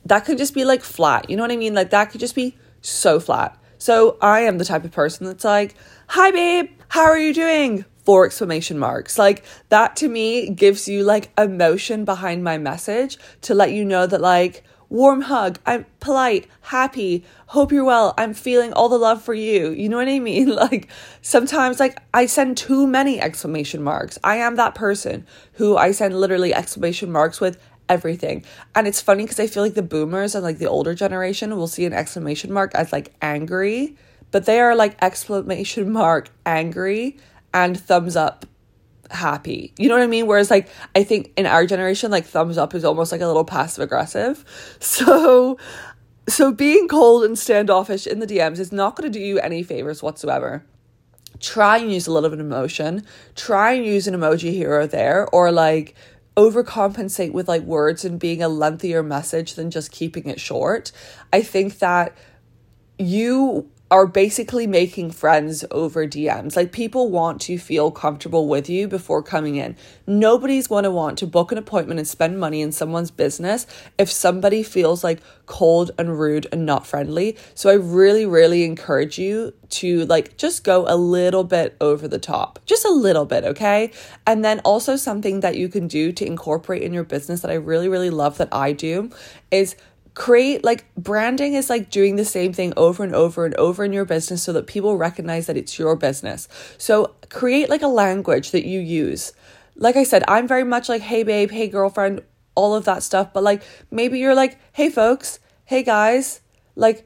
That 0.05 0.25
could 0.25 0.37
just 0.37 0.53
be 0.53 0.65
like 0.65 0.83
flat. 0.83 1.29
You 1.29 1.37
know 1.37 1.43
what 1.43 1.51
I 1.51 1.57
mean? 1.57 1.73
Like, 1.73 1.89
that 1.89 2.11
could 2.11 2.19
just 2.19 2.35
be 2.35 2.57
so 2.81 3.19
flat. 3.19 3.57
So 3.77 4.17
I 4.21 4.41
am 4.41 4.57
the 4.57 4.65
type 4.65 4.85
of 4.85 4.91
person 4.91 5.25
that's 5.25 5.43
like, 5.43 5.75
hi, 6.07 6.31
babe, 6.31 6.69
how 6.89 7.03
are 7.03 7.17
you 7.19 7.33
doing? 7.33 7.85
Four 8.03 8.25
exclamation 8.25 8.77
marks. 8.77 9.17
Like 9.17 9.43
that 9.69 9.95
to 9.97 10.07
me 10.07 10.49
gives 10.49 10.87
you 10.87 11.03
like 11.03 11.31
emotion 11.37 12.05
behind 12.05 12.43
my 12.43 12.57
message 12.57 13.17
to 13.41 13.53
let 13.53 13.71
you 13.71 13.83
know 13.83 14.05
that, 14.07 14.21
like, 14.21 14.63
warm 14.89 15.21
hug. 15.21 15.59
I'm 15.65 15.85
polite, 15.99 16.47
happy, 16.61 17.25
hope 17.47 17.71
you're 17.71 17.83
well. 17.83 18.13
I'm 18.17 18.33
feeling 18.33 18.73
all 18.73 18.89
the 18.89 18.97
love 18.97 19.21
for 19.21 19.33
you. 19.33 19.71
You 19.71 19.89
know 19.89 19.97
what 19.97 20.07
I 20.07 20.19
mean? 20.19 20.55
Like 20.65 20.87
sometimes 21.21 21.79
like 21.79 21.99
I 22.13 22.25
send 22.25 22.57
too 22.57 22.87
many 22.87 23.19
exclamation 23.19 23.83
marks. 23.83 24.17
I 24.23 24.37
am 24.37 24.55
that 24.55 24.73
person 24.73 25.27
who 25.53 25.75
I 25.75 25.91
send 25.91 26.19
literally 26.19 26.53
exclamation 26.53 27.11
marks 27.11 27.41
with 27.41 27.59
everything. 27.89 28.43
And 28.73 28.87
it's 28.87 29.01
funny 29.01 29.23
because 29.23 29.39
I 29.39 29.47
feel 29.47 29.63
like 29.63 29.73
the 29.73 29.83
boomers 29.83 30.35
and 30.35 30.43
like 30.43 30.57
the 30.57 30.67
older 30.67 30.93
generation 30.93 31.55
will 31.55 31.67
see 31.67 31.85
an 31.85 31.93
exclamation 31.93 32.51
mark 32.51 32.73
as 32.75 32.91
like 32.91 33.13
angry, 33.21 33.95
but 34.31 34.45
they 34.45 34.59
are 34.59 34.75
like 34.75 34.97
exclamation 35.01 35.91
mark 35.91 36.29
angry 36.45 37.17
and 37.53 37.79
thumbs 37.79 38.15
up 38.15 38.45
happy. 39.11 39.73
You 39.77 39.87
know 39.87 39.95
what 39.95 40.03
I 40.03 40.07
mean? 40.07 40.27
Whereas 40.27 40.49
like 40.49 40.67
I 40.95 41.03
think 41.03 41.31
in 41.37 41.45
our 41.45 41.65
generation 41.65 42.11
like 42.11 42.25
thumbs 42.25 42.57
up 42.57 42.73
is 42.73 42.83
almost 42.83 43.11
like 43.11 43.21
a 43.21 43.27
little 43.27 43.45
passive 43.45 43.83
aggressive. 43.83 44.43
So 44.79 45.57
so 46.27 46.51
being 46.51 46.87
cold 46.87 47.23
and 47.23 47.37
standoffish 47.37 48.07
in 48.07 48.19
the 48.19 48.25
DMs 48.25 48.59
is 48.59 48.71
not 48.71 48.95
going 48.95 49.11
to 49.11 49.19
do 49.19 49.23
you 49.23 49.39
any 49.39 49.61
favors 49.61 50.01
whatsoever. 50.01 50.65
Try 51.39 51.77
and 51.77 51.91
use 51.91 52.07
a 52.07 52.11
little 52.11 52.29
bit 52.29 52.39
of 52.39 52.45
emotion. 52.45 53.05
Try 53.35 53.73
and 53.73 53.85
use 53.85 54.07
an 54.07 54.15
emoji 54.15 54.51
here 54.51 54.73
or 54.73 54.87
there 54.87 55.27
or 55.29 55.51
like 55.51 55.95
overcompensate 56.37 57.31
with 57.31 57.47
like 57.47 57.61
words 57.63 58.03
and 58.03 58.19
being 58.19 58.41
a 58.41 58.49
lengthier 58.49 59.01
message 59.01 59.55
than 59.55 59.71
just 59.71 59.91
keeping 59.91 60.27
it 60.27 60.39
short. 60.39 60.91
I 61.31 61.41
think 61.41 61.79
that 61.79 62.15
you 62.97 63.69
are 63.91 64.07
basically 64.07 64.65
making 64.65 65.11
friends 65.11 65.63
over 65.69 66.07
DMs. 66.07 66.55
Like 66.55 66.71
people 66.71 67.11
want 67.11 67.39
to 67.41 67.59
feel 67.59 67.91
comfortable 67.91 68.47
with 68.47 68.67
you 68.67 68.87
before 68.87 69.21
coming 69.21 69.57
in. 69.57 69.75
Nobody's 70.07 70.65
going 70.65 70.85
to 70.85 70.91
want 70.91 71.19
to 71.19 71.27
book 71.27 71.51
an 71.51 71.59
appointment 71.59 71.99
and 71.99 72.07
spend 72.07 72.39
money 72.39 72.61
in 72.61 72.71
someone's 72.71 73.11
business 73.11 73.67
if 73.99 74.11
somebody 74.11 74.63
feels 74.63 75.03
like 75.03 75.21
cold 75.45 75.91
and 75.99 76.19
rude 76.19 76.47
and 76.51 76.65
not 76.65 76.87
friendly. 76.87 77.37
So 77.53 77.69
I 77.69 77.75
really 77.75 78.25
really 78.25 78.63
encourage 78.63 79.19
you 79.19 79.53
to 79.69 80.05
like 80.05 80.35
just 80.35 80.63
go 80.63 80.85
a 80.87 80.97
little 80.97 81.43
bit 81.43 81.77
over 81.79 82.07
the 82.07 82.19
top. 82.19 82.59
Just 82.65 82.85
a 82.85 82.91
little 82.91 83.25
bit, 83.25 83.43
okay? 83.43 83.91
And 84.25 84.43
then 84.43 84.61
also 84.61 84.95
something 84.95 85.41
that 85.41 85.57
you 85.57 85.69
can 85.69 85.87
do 85.87 86.11
to 86.11 86.25
incorporate 86.25 86.81
in 86.81 86.91
your 86.91 87.03
business 87.03 87.41
that 87.41 87.51
I 87.51 87.55
really 87.55 87.87
really 87.87 88.09
love 88.09 88.39
that 88.39 88.49
I 88.51 88.71
do 88.71 89.11
is 89.51 89.75
create 90.15 90.63
like 90.63 90.85
branding 90.95 91.53
is 91.53 91.69
like 91.69 91.91
doing 91.91 92.15
the 92.15 92.25
same 92.25 92.53
thing 92.53 92.73
over 92.77 93.03
and 93.03 93.13
over 93.13 93.45
and 93.45 93.53
over 93.55 93.83
in 93.83 93.93
your 93.93 94.05
business 94.05 94.41
so 94.41 94.53
that 94.53 94.65
people 94.65 94.97
recognize 94.97 95.45
that 95.45 95.57
it's 95.57 95.77
your 95.77 95.95
business. 95.95 96.47
So 96.77 97.13
create 97.29 97.69
like 97.69 97.81
a 97.81 97.87
language 97.87 98.51
that 98.51 98.65
you 98.65 98.79
use. 98.79 99.33
Like 99.75 99.97
I 99.97 100.03
said, 100.03 100.23
I'm 100.27 100.47
very 100.47 100.63
much 100.63 100.87
like, 100.87 101.01
hey 101.01 101.23
babe, 101.23 101.51
hey 101.51 101.67
girlfriend, 101.67 102.21
all 102.55 102.73
of 102.73 102.85
that 102.85 103.03
stuff. 103.03 103.33
But 103.33 103.43
like 103.43 103.61
maybe 103.91 104.17
you're 104.17 104.35
like, 104.35 104.57
hey 104.71 104.89
folks, 104.89 105.39
hey 105.65 105.83
guys, 105.83 106.39
like 106.75 107.05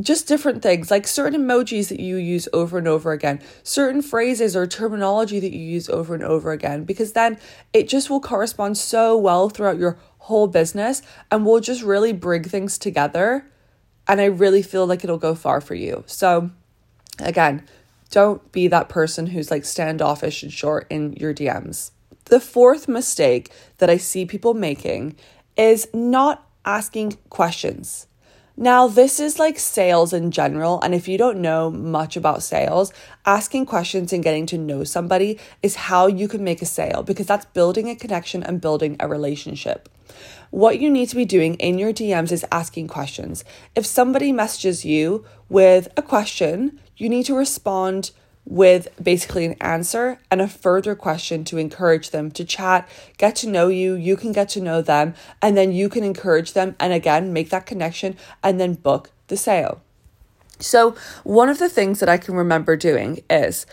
just 0.00 0.28
different 0.28 0.62
things 0.62 0.90
like 0.90 1.06
certain 1.06 1.42
emojis 1.42 1.88
that 1.88 1.98
you 1.98 2.16
use 2.16 2.48
over 2.52 2.78
and 2.78 2.86
over 2.86 3.12
again, 3.12 3.40
certain 3.62 4.02
phrases 4.02 4.54
or 4.54 4.66
terminology 4.66 5.40
that 5.40 5.52
you 5.52 5.60
use 5.60 5.88
over 5.88 6.14
and 6.14 6.22
over 6.22 6.52
again, 6.52 6.84
because 6.84 7.12
then 7.12 7.38
it 7.72 7.88
just 7.88 8.08
will 8.08 8.20
correspond 8.20 8.78
so 8.78 9.16
well 9.16 9.48
throughout 9.48 9.78
your 9.78 9.98
whole 10.28 10.46
business 10.46 11.00
and 11.30 11.44
we'll 11.44 11.60
just 11.60 11.82
really 11.82 12.12
bring 12.12 12.44
things 12.44 12.76
together. 12.76 13.46
And 14.06 14.20
I 14.20 14.26
really 14.26 14.62
feel 14.62 14.86
like 14.86 15.02
it'll 15.02 15.18
go 15.18 15.34
far 15.34 15.60
for 15.60 15.74
you. 15.74 16.04
So, 16.06 16.50
again, 17.18 17.66
don't 18.10 18.52
be 18.52 18.68
that 18.68 18.88
person 18.90 19.26
who's 19.26 19.50
like 19.50 19.64
standoffish 19.64 20.42
and 20.42 20.52
short 20.52 20.86
in 20.90 21.14
your 21.14 21.34
DMs. 21.34 21.90
The 22.26 22.40
fourth 22.40 22.88
mistake 22.88 23.50
that 23.78 23.88
I 23.88 23.96
see 23.96 24.26
people 24.26 24.52
making 24.52 25.16
is 25.56 25.88
not 25.94 26.46
asking 26.64 27.16
questions. 27.30 28.06
Now, 28.60 28.88
this 28.88 29.20
is 29.20 29.38
like 29.38 29.56
sales 29.56 30.12
in 30.12 30.32
general. 30.32 30.80
And 30.80 30.92
if 30.92 31.06
you 31.06 31.16
don't 31.16 31.40
know 31.40 31.70
much 31.70 32.16
about 32.16 32.42
sales, 32.42 32.92
asking 33.24 33.66
questions 33.66 34.12
and 34.12 34.20
getting 34.20 34.46
to 34.46 34.58
know 34.58 34.82
somebody 34.82 35.38
is 35.62 35.76
how 35.76 36.08
you 36.08 36.26
can 36.26 36.42
make 36.42 36.60
a 36.60 36.66
sale 36.66 37.04
because 37.04 37.26
that's 37.26 37.44
building 37.44 37.88
a 37.88 37.94
connection 37.94 38.42
and 38.42 38.60
building 38.60 38.96
a 38.98 39.06
relationship. 39.06 39.88
What 40.50 40.80
you 40.80 40.90
need 40.90 41.08
to 41.10 41.14
be 41.14 41.24
doing 41.24 41.54
in 41.54 41.78
your 41.78 41.92
DMs 41.92 42.32
is 42.32 42.44
asking 42.50 42.88
questions. 42.88 43.44
If 43.76 43.86
somebody 43.86 44.32
messages 44.32 44.84
you 44.84 45.24
with 45.48 45.86
a 45.96 46.02
question, 46.02 46.80
you 46.96 47.08
need 47.08 47.26
to 47.26 47.36
respond 47.36 48.10
with 48.48 48.88
basically 49.00 49.44
an 49.44 49.54
answer 49.60 50.18
and 50.30 50.40
a 50.40 50.48
further 50.48 50.94
question 50.94 51.44
to 51.44 51.58
encourage 51.58 52.10
them 52.10 52.30
to 52.30 52.44
chat, 52.44 52.88
get 53.18 53.36
to 53.36 53.46
know 53.46 53.68
you, 53.68 53.94
you 53.94 54.16
can 54.16 54.32
get 54.32 54.48
to 54.48 54.60
know 54.60 54.80
them, 54.80 55.14
and 55.42 55.54
then 55.54 55.70
you 55.70 55.90
can 55.90 56.02
encourage 56.02 56.54
them 56.54 56.74
and 56.80 56.92
again 56.94 57.32
make 57.32 57.50
that 57.50 57.66
connection 57.66 58.16
and 58.42 58.58
then 58.58 58.72
book 58.72 59.10
the 59.26 59.36
sale. 59.36 59.82
So, 60.58 60.96
one 61.24 61.50
of 61.50 61.58
the 61.58 61.68
things 61.68 62.00
that 62.00 62.08
I 62.08 62.16
can 62.16 62.34
remember 62.34 62.74
doing 62.74 63.20
is 63.28 63.66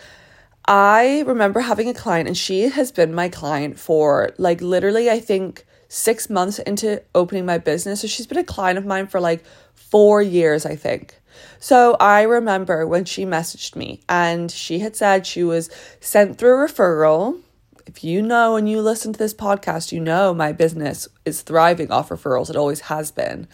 I 0.66 1.24
remember 1.26 1.60
having 1.60 1.88
a 1.88 1.94
client, 1.94 2.28
and 2.28 2.36
she 2.36 2.68
has 2.68 2.92
been 2.92 3.14
my 3.14 3.28
client 3.30 3.78
for 3.78 4.30
like 4.36 4.60
literally, 4.60 5.10
I 5.10 5.20
think, 5.20 5.64
six 5.88 6.28
months 6.28 6.58
into 6.60 7.02
opening 7.14 7.46
my 7.46 7.58
business. 7.58 8.02
So, 8.02 8.08
she's 8.08 8.26
been 8.26 8.38
a 8.38 8.44
client 8.44 8.78
of 8.78 8.84
mine 8.84 9.06
for 9.06 9.20
like 9.20 9.42
four 9.74 10.20
years, 10.20 10.66
I 10.66 10.76
think. 10.76 11.18
So 11.58 11.96
I 11.98 12.22
remember 12.22 12.86
when 12.86 13.04
she 13.04 13.24
messaged 13.24 13.76
me 13.76 14.00
and 14.08 14.50
she 14.50 14.80
had 14.80 14.96
said 14.96 15.26
she 15.26 15.42
was 15.44 15.70
sent 16.00 16.38
through 16.38 16.62
a 16.62 16.68
referral. 16.68 17.40
If 17.86 18.02
you 18.02 18.20
know 18.20 18.56
and 18.56 18.68
you 18.68 18.80
listen 18.80 19.12
to 19.12 19.18
this 19.18 19.34
podcast, 19.34 19.92
you 19.92 20.00
know 20.00 20.34
my 20.34 20.52
business 20.52 21.08
is 21.24 21.42
thriving 21.42 21.90
off 21.90 22.08
referrals. 22.08 22.50
It 22.50 22.56
always 22.56 22.80
has 22.80 23.10
been. 23.10 23.48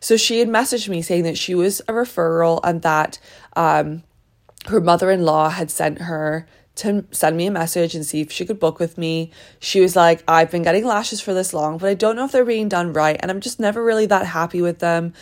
So 0.00 0.16
she 0.16 0.40
had 0.40 0.48
messaged 0.48 0.88
me 0.88 1.00
saying 1.00 1.24
that 1.24 1.38
she 1.38 1.54
was 1.54 1.80
a 1.80 1.92
referral 1.92 2.60
and 2.62 2.82
that 2.82 3.18
um, 3.56 4.02
her 4.66 4.80
mother 4.80 5.10
in 5.10 5.24
law 5.24 5.48
had 5.48 5.70
sent 5.70 6.02
her 6.02 6.46
to 6.76 7.04
send 7.12 7.36
me 7.36 7.46
a 7.46 7.50
message 7.50 7.94
and 7.94 8.04
see 8.04 8.20
if 8.20 8.32
she 8.32 8.44
could 8.44 8.58
book 8.58 8.78
with 8.78 8.98
me. 8.98 9.30
She 9.60 9.80
was 9.80 9.94
like, 9.94 10.24
I've 10.26 10.50
been 10.50 10.62
getting 10.62 10.84
lashes 10.84 11.20
for 11.20 11.32
this 11.32 11.54
long, 11.54 11.78
but 11.78 11.88
I 11.88 11.94
don't 11.94 12.16
know 12.16 12.24
if 12.24 12.32
they're 12.32 12.44
being 12.44 12.68
done 12.68 12.92
right. 12.92 13.16
And 13.20 13.30
I'm 13.30 13.40
just 13.40 13.60
never 13.60 13.82
really 13.82 14.06
that 14.06 14.26
happy 14.26 14.60
with 14.60 14.80
them 14.80 15.12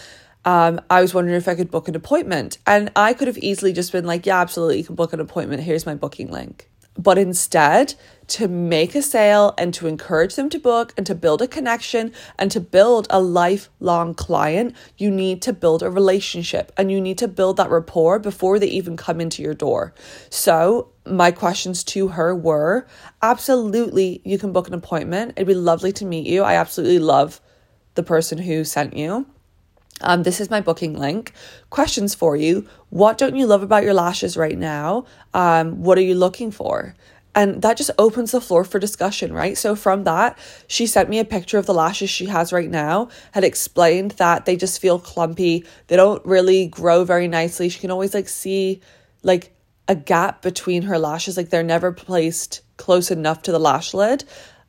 um, 0.44 0.80
I 0.90 1.00
was 1.00 1.14
wondering 1.14 1.36
if 1.36 1.48
I 1.48 1.54
could 1.54 1.70
book 1.70 1.88
an 1.88 1.94
appointment. 1.94 2.58
And 2.66 2.90
I 2.96 3.14
could 3.14 3.28
have 3.28 3.38
easily 3.38 3.72
just 3.72 3.92
been 3.92 4.04
like, 4.04 4.26
yeah, 4.26 4.40
absolutely, 4.40 4.78
you 4.78 4.84
can 4.84 4.94
book 4.94 5.12
an 5.12 5.20
appointment. 5.20 5.62
Here's 5.62 5.86
my 5.86 5.94
booking 5.94 6.30
link. 6.30 6.68
But 6.98 7.16
instead, 7.16 7.94
to 8.28 8.48
make 8.48 8.94
a 8.94 9.00
sale 9.00 9.54
and 9.56 9.72
to 9.74 9.86
encourage 9.86 10.34
them 10.34 10.50
to 10.50 10.58
book 10.58 10.92
and 10.96 11.06
to 11.06 11.14
build 11.14 11.40
a 11.40 11.48
connection 11.48 12.12
and 12.38 12.50
to 12.50 12.60
build 12.60 13.06
a 13.08 13.20
lifelong 13.20 14.14
client, 14.14 14.76
you 14.98 15.10
need 15.10 15.40
to 15.42 15.54
build 15.54 15.82
a 15.82 15.90
relationship 15.90 16.70
and 16.76 16.92
you 16.92 17.00
need 17.00 17.16
to 17.18 17.28
build 17.28 17.56
that 17.56 17.70
rapport 17.70 18.18
before 18.18 18.58
they 18.58 18.68
even 18.68 18.96
come 18.96 19.22
into 19.22 19.42
your 19.42 19.54
door. 19.54 19.94
So, 20.28 20.88
my 21.04 21.30
questions 21.30 21.82
to 21.84 22.08
her 22.08 22.34
were 22.34 22.86
absolutely, 23.22 24.20
you 24.24 24.38
can 24.38 24.52
book 24.52 24.68
an 24.68 24.74
appointment. 24.74 25.32
It'd 25.36 25.48
be 25.48 25.54
lovely 25.54 25.92
to 25.92 26.04
meet 26.04 26.26
you. 26.26 26.42
I 26.42 26.54
absolutely 26.54 27.00
love 27.00 27.40
the 27.94 28.02
person 28.02 28.38
who 28.38 28.64
sent 28.64 28.96
you. 28.96 29.26
Um, 30.02 30.22
this 30.22 30.40
is 30.40 30.50
my 30.50 30.60
booking 30.60 30.98
link. 30.98 31.32
Questions 31.70 32.14
for 32.14 32.36
you. 32.36 32.66
What 32.90 33.18
don't 33.18 33.36
you 33.36 33.46
love 33.46 33.62
about 33.62 33.84
your 33.84 33.94
lashes 33.94 34.36
right 34.36 34.58
now? 34.58 35.06
Um, 35.34 35.82
what 35.82 35.98
are 35.98 36.02
you 36.02 36.14
looking 36.14 36.50
for? 36.50 36.94
And 37.34 37.62
that 37.62 37.78
just 37.78 37.90
opens 37.98 38.32
the 38.32 38.42
floor 38.42 38.62
for 38.62 38.78
discussion, 38.78 39.32
right? 39.32 39.56
So, 39.56 39.74
from 39.74 40.04
that, 40.04 40.38
she 40.66 40.86
sent 40.86 41.08
me 41.08 41.18
a 41.18 41.24
picture 41.24 41.56
of 41.56 41.64
the 41.64 41.72
lashes 41.72 42.10
she 42.10 42.26
has 42.26 42.52
right 42.52 42.68
now, 42.68 43.08
had 43.32 43.42
explained 43.42 44.12
that 44.12 44.44
they 44.44 44.54
just 44.56 44.80
feel 44.80 44.98
clumpy. 44.98 45.64
They 45.86 45.96
don't 45.96 46.24
really 46.26 46.66
grow 46.66 47.04
very 47.04 47.28
nicely. 47.28 47.70
She 47.70 47.80
can 47.80 47.90
always 47.90 48.12
like 48.12 48.28
see 48.28 48.82
like 49.22 49.54
a 49.88 49.94
gap 49.94 50.42
between 50.42 50.82
her 50.82 50.98
lashes, 50.98 51.36
like 51.36 51.48
they're 51.48 51.62
never 51.62 51.90
placed 51.90 52.60
close 52.76 53.10
enough 53.10 53.42
to 53.42 53.52
the 53.52 53.58
lash 53.58 53.94
lid. 53.94 54.24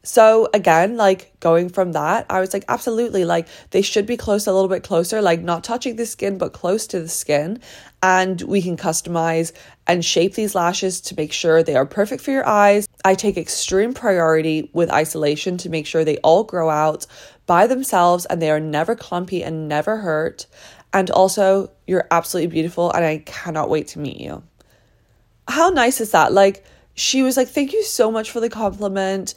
So 0.05 0.49
again, 0.53 0.97
like 0.97 1.31
going 1.39 1.69
from 1.69 1.93
that, 1.93 2.25
I 2.29 2.41
was 2.41 2.53
like, 2.53 2.65
absolutely, 2.67 3.23
like 3.23 3.47
they 3.71 3.81
should 3.81 4.05
be 4.05 4.17
close 4.17 4.47
a 4.47 4.51
little 4.51 4.67
bit 4.67 4.83
closer, 4.83 5.21
like 5.21 5.41
not 5.41 5.63
touching 5.63 5.95
the 5.95 6.05
skin, 6.05 6.37
but 6.37 6.51
close 6.51 6.85
to 6.87 6.99
the 6.99 7.07
skin. 7.07 7.61
And 8.01 8.41
we 8.41 8.61
can 8.61 8.75
customize 8.75 9.53
and 9.87 10.03
shape 10.03 10.33
these 10.35 10.55
lashes 10.55 10.99
to 11.01 11.15
make 11.15 11.31
sure 11.31 11.63
they 11.63 11.77
are 11.77 11.85
perfect 11.85 12.21
for 12.21 12.31
your 12.31 12.45
eyes. 12.45 12.85
I 13.05 13.15
take 13.15 13.37
extreme 13.37 13.93
priority 13.93 14.69
with 14.73 14.91
isolation 14.91 15.57
to 15.59 15.69
make 15.69 15.87
sure 15.87 16.03
they 16.03 16.17
all 16.17 16.43
grow 16.43 16.69
out 16.69 17.05
by 17.45 17.65
themselves 17.65 18.25
and 18.25 18.41
they 18.41 18.51
are 18.51 18.59
never 18.59 18.95
clumpy 18.95 19.41
and 19.41 19.69
never 19.69 19.97
hurt. 19.97 20.47
And 20.91 21.09
also, 21.09 21.71
you're 21.87 22.07
absolutely 22.11 22.51
beautiful, 22.51 22.91
and 22.91 23.03
I 23.03 23.17
cannot 23.25 23.69
wait 23.69 23.87
to 23.89 23.99
meet 23.99 24.17
you. 24.17 24.43
How 25.47 25.69
nice 25.69 25.99
is 25.99 26.11
that? 26.11 26.31
Like, 26.33 26.63
she 26.93 27.23
was 27.23 27.35
like, 27.35 27.47
Thank 27.47 27.73
you 27.73 27.83
so 27.83 28.11
much 28.11 28.29
for 28.29 28.39
the 28.39 28.49
compliment. 28.49 29.33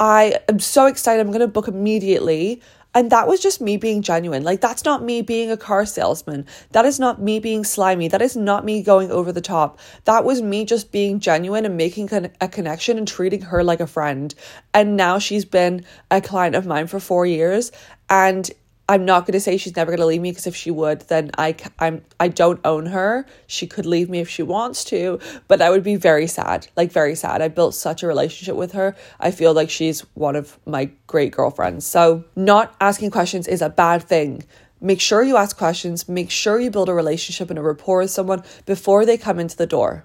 I 0.00 0.40
am 0.48 0.58
so 0.58 0.86
excited. 0.86 1.20
I'm 1.20 1.28
going 1.28 1.40
to 1.40 1.46
book 1.46 1.68
immediately. 1.68 2.62
And 2.92 3.12
that 3.12 3.28
was 3.28 3.40
just 3.40 3.60
me 3.60 3.76
being 3.76 4.02
genuine. 4.02 4.42
Like, 4.42 4.60
that's 4.60 4.84
not 4.84 5.04
me 5.04 5.22
being 5.22 5.48
a 5.52 5.56
car 5.56 5.86
salesman. 5.86 6.44
That 6.72 6.84
is 6.84 6.98
not 6.98 7.22
me 7.22 7.38
being 7.38 7.62
slimy. 7.62 8.08
That 8.08 8.20
is 8.20 8.36
not 8.36 8.64
me 8.64 8.82
going 8.82 9.12
over 9.12 9.30
the 9.30 9.40
top. 9.40 9.78
That 10.06 10.24
was 10.24 10.42
me 10.42 10.64
just 10.64 10.90
being 10.90 11.20
genuine 11.20 11.64
and 11.64 11.76
making 11.76 12.08
a 12.40 12.48
connection 12.48 12.98
and 12.98 13.06
treating 13.06 13.42
her 13.42 13.62
like 13.62 13.78
a 13.78 13.86
friend. 13.86 14.34
And 14.74 14.96
now 14.96 15.20
she's 15.20 15.44
been 15.44 15.84
a 16.10 16.20
client 16.20 16.56
of 16.56 16.66
mine 16.66 16.88
for 16.88 16.98
four 16.98 17.26
years. 17.26 17.70
And 18.08 18.50
I'm 18.90 19.04
not 19.04 19.24
going 19.24 19.34
to 19.34 19.40
say 19.40 19.56
she's 19.56 19.76
never 19.76 19.92
going 19.92 20.00
to 20.00 20.06
leave 20.06 20.20
me 20.20 20.32
because 20.32 20.48
if 20.48 20.56
she 20.56 20.72
would, 20.72 21.02
then 21.02 21.30
I 21.38 21.54
I'm 21.78 22.02
I 22.18 22.26
don't 22.26 22.58
own 22.64 22.86
her. 22.86 23.24
She 23.46 23.68
could 23.68 23.86
leave 23.86 24.10
me 24.10 24.18
if 24.18 24.28
she 24.28 24.42
wants 24.42 24.82
to, 24.86 25.20
but 25.46 25.62
I 25.62 25.70
would 25.70 25.84
be 25.84 25.94
very 25.94 26.26
sad, 26.26 26.66
like 26.76 26.90
very 26.90 27.14
sad. 27.14 27.40
I 27.40 27.46
built 27.46 27.76
such 27.76 28.02
a 28.02 28.08
relationship 28.08 28.56
with 28.56 28.72
her. 28.72 28.96
I 29.20 29.30
feel 29.30 29.54
like 29.54 29.70
she's 29.70 30.00
one 30.14 30.34
of 30.34 30.58
my 30.66 30.90
great 31.06 31.30
girlfriends. 31.30 31.86
So, 31.86 32.24
not 32.34 32.74
asking 32.80 33.12
questions 33.12 33.46
is 33.46 33.62
a 33.62 33.68
bad 33.68 34.02
thing. 34.02 34.42
Make 34.80 35.00
sure 35.00 35.22
you 35.22 35.36
ask 35.36 35.56
questions, 35.56 36.08
make 36.08 36.32
sure 36.32 36.58
you 36.58 36.72
build 36.72 36.88
a 36.88 36.94
relationship 36.94 37.48
and 37.48 37.60
a 37.60 37.62
rapport 37.62 37.98
with 37.98 38.10
someone 38.10 38.42
before 38.66 39.06
they 39.06 39.16
come 39.16 39.38
into 39.38 39.56
the 39.56 39.68
door. 39.68 40.04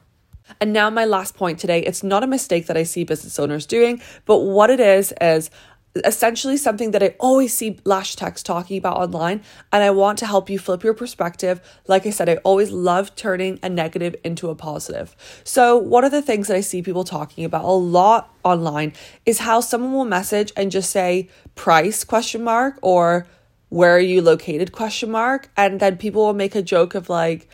And 0.62 0.74
now, 0.74 0.92
my 0.92 1.06
last 1.06 1.36
point 1.36 1.58
today 1.58 1.80
it's 1.80 2.04
not 2.04 2.24
a 2.24 2.28
mistake 2.28 2.68
that 2.68 2.78
I 2.78 2.84
see 2.84 3.04
business 3.04 3.40
owners 3.40 3.66
doing, 3.66 4.00
but 4.26 4.42
what 4.42 4.70
it 4.70 4.80
is 4.80 5.12
is 5.20 5.50
essentially 6.04 6.58
something 6.58 6.92
that 6.92 7.02
I 7.02 7.16
always 7.20 7.54
see 7.54 7.80
lash 7.86 8.16
techs 8.16 8.44
talking 8.44 8.78
about 8.78 8.98
online, 8.98 9.42
and 9.72 9.84
I 9.84 9.92
want 9.92 10.20
to 10.20 10.26
help 10.26 10.50
you 10.50 10.60
flip 10.60 10.84
your 10.84 10.94
perspective. 10.94 11.62
Like 11.88 12.06
I 12.06 12.10
said, 12.10 12.28
I 12.28 12.36
always 12.38 12.72
love 12.72 13.16
turning 13.16 13.60
a 13.64 13.70
negative 13.70 14.16
into 14.24 14.50
a 14.50 14.56
positive. 14.56 15.16
So, 15.44 15.78
one 15.78 16.04
of 16.04 16.12
the 16.12 16.22
things 16.22 16.48
that 16.48 16.58
I 16.58 16.62
see 16.62 16.82
people 16.82 17.06
talking 17.06 17.46
about 17.46 17.64
a 17.64 17.72
lot 17.72 18.34
online 18.44 18.94
is 19.26 19.40
how 19.40 19.62
someone 19.62 19.94
will 19.94 20.06
message 20.06 20.52
and 20.58 20.72
just 20.72 20.90
say 20.90 21.30
price 21.56 22.04
question 22.04 22.44
mark 22.44 22.78
or 22.82 23.28
where 23.70 23.96
are 23.96 24.00
you 24.00 24.22
located 24.22 24.72
question 24.72 25.12
mark, 25.12 25.50
and 25.56 25.80
then 25.80 25.98
people 25.98 26.26
will 26.26 26.34
make 26.34 26.56
a 26.56 26.62
joke 26.62 26.94
of 26.96 27.10
like, 27.10 27.48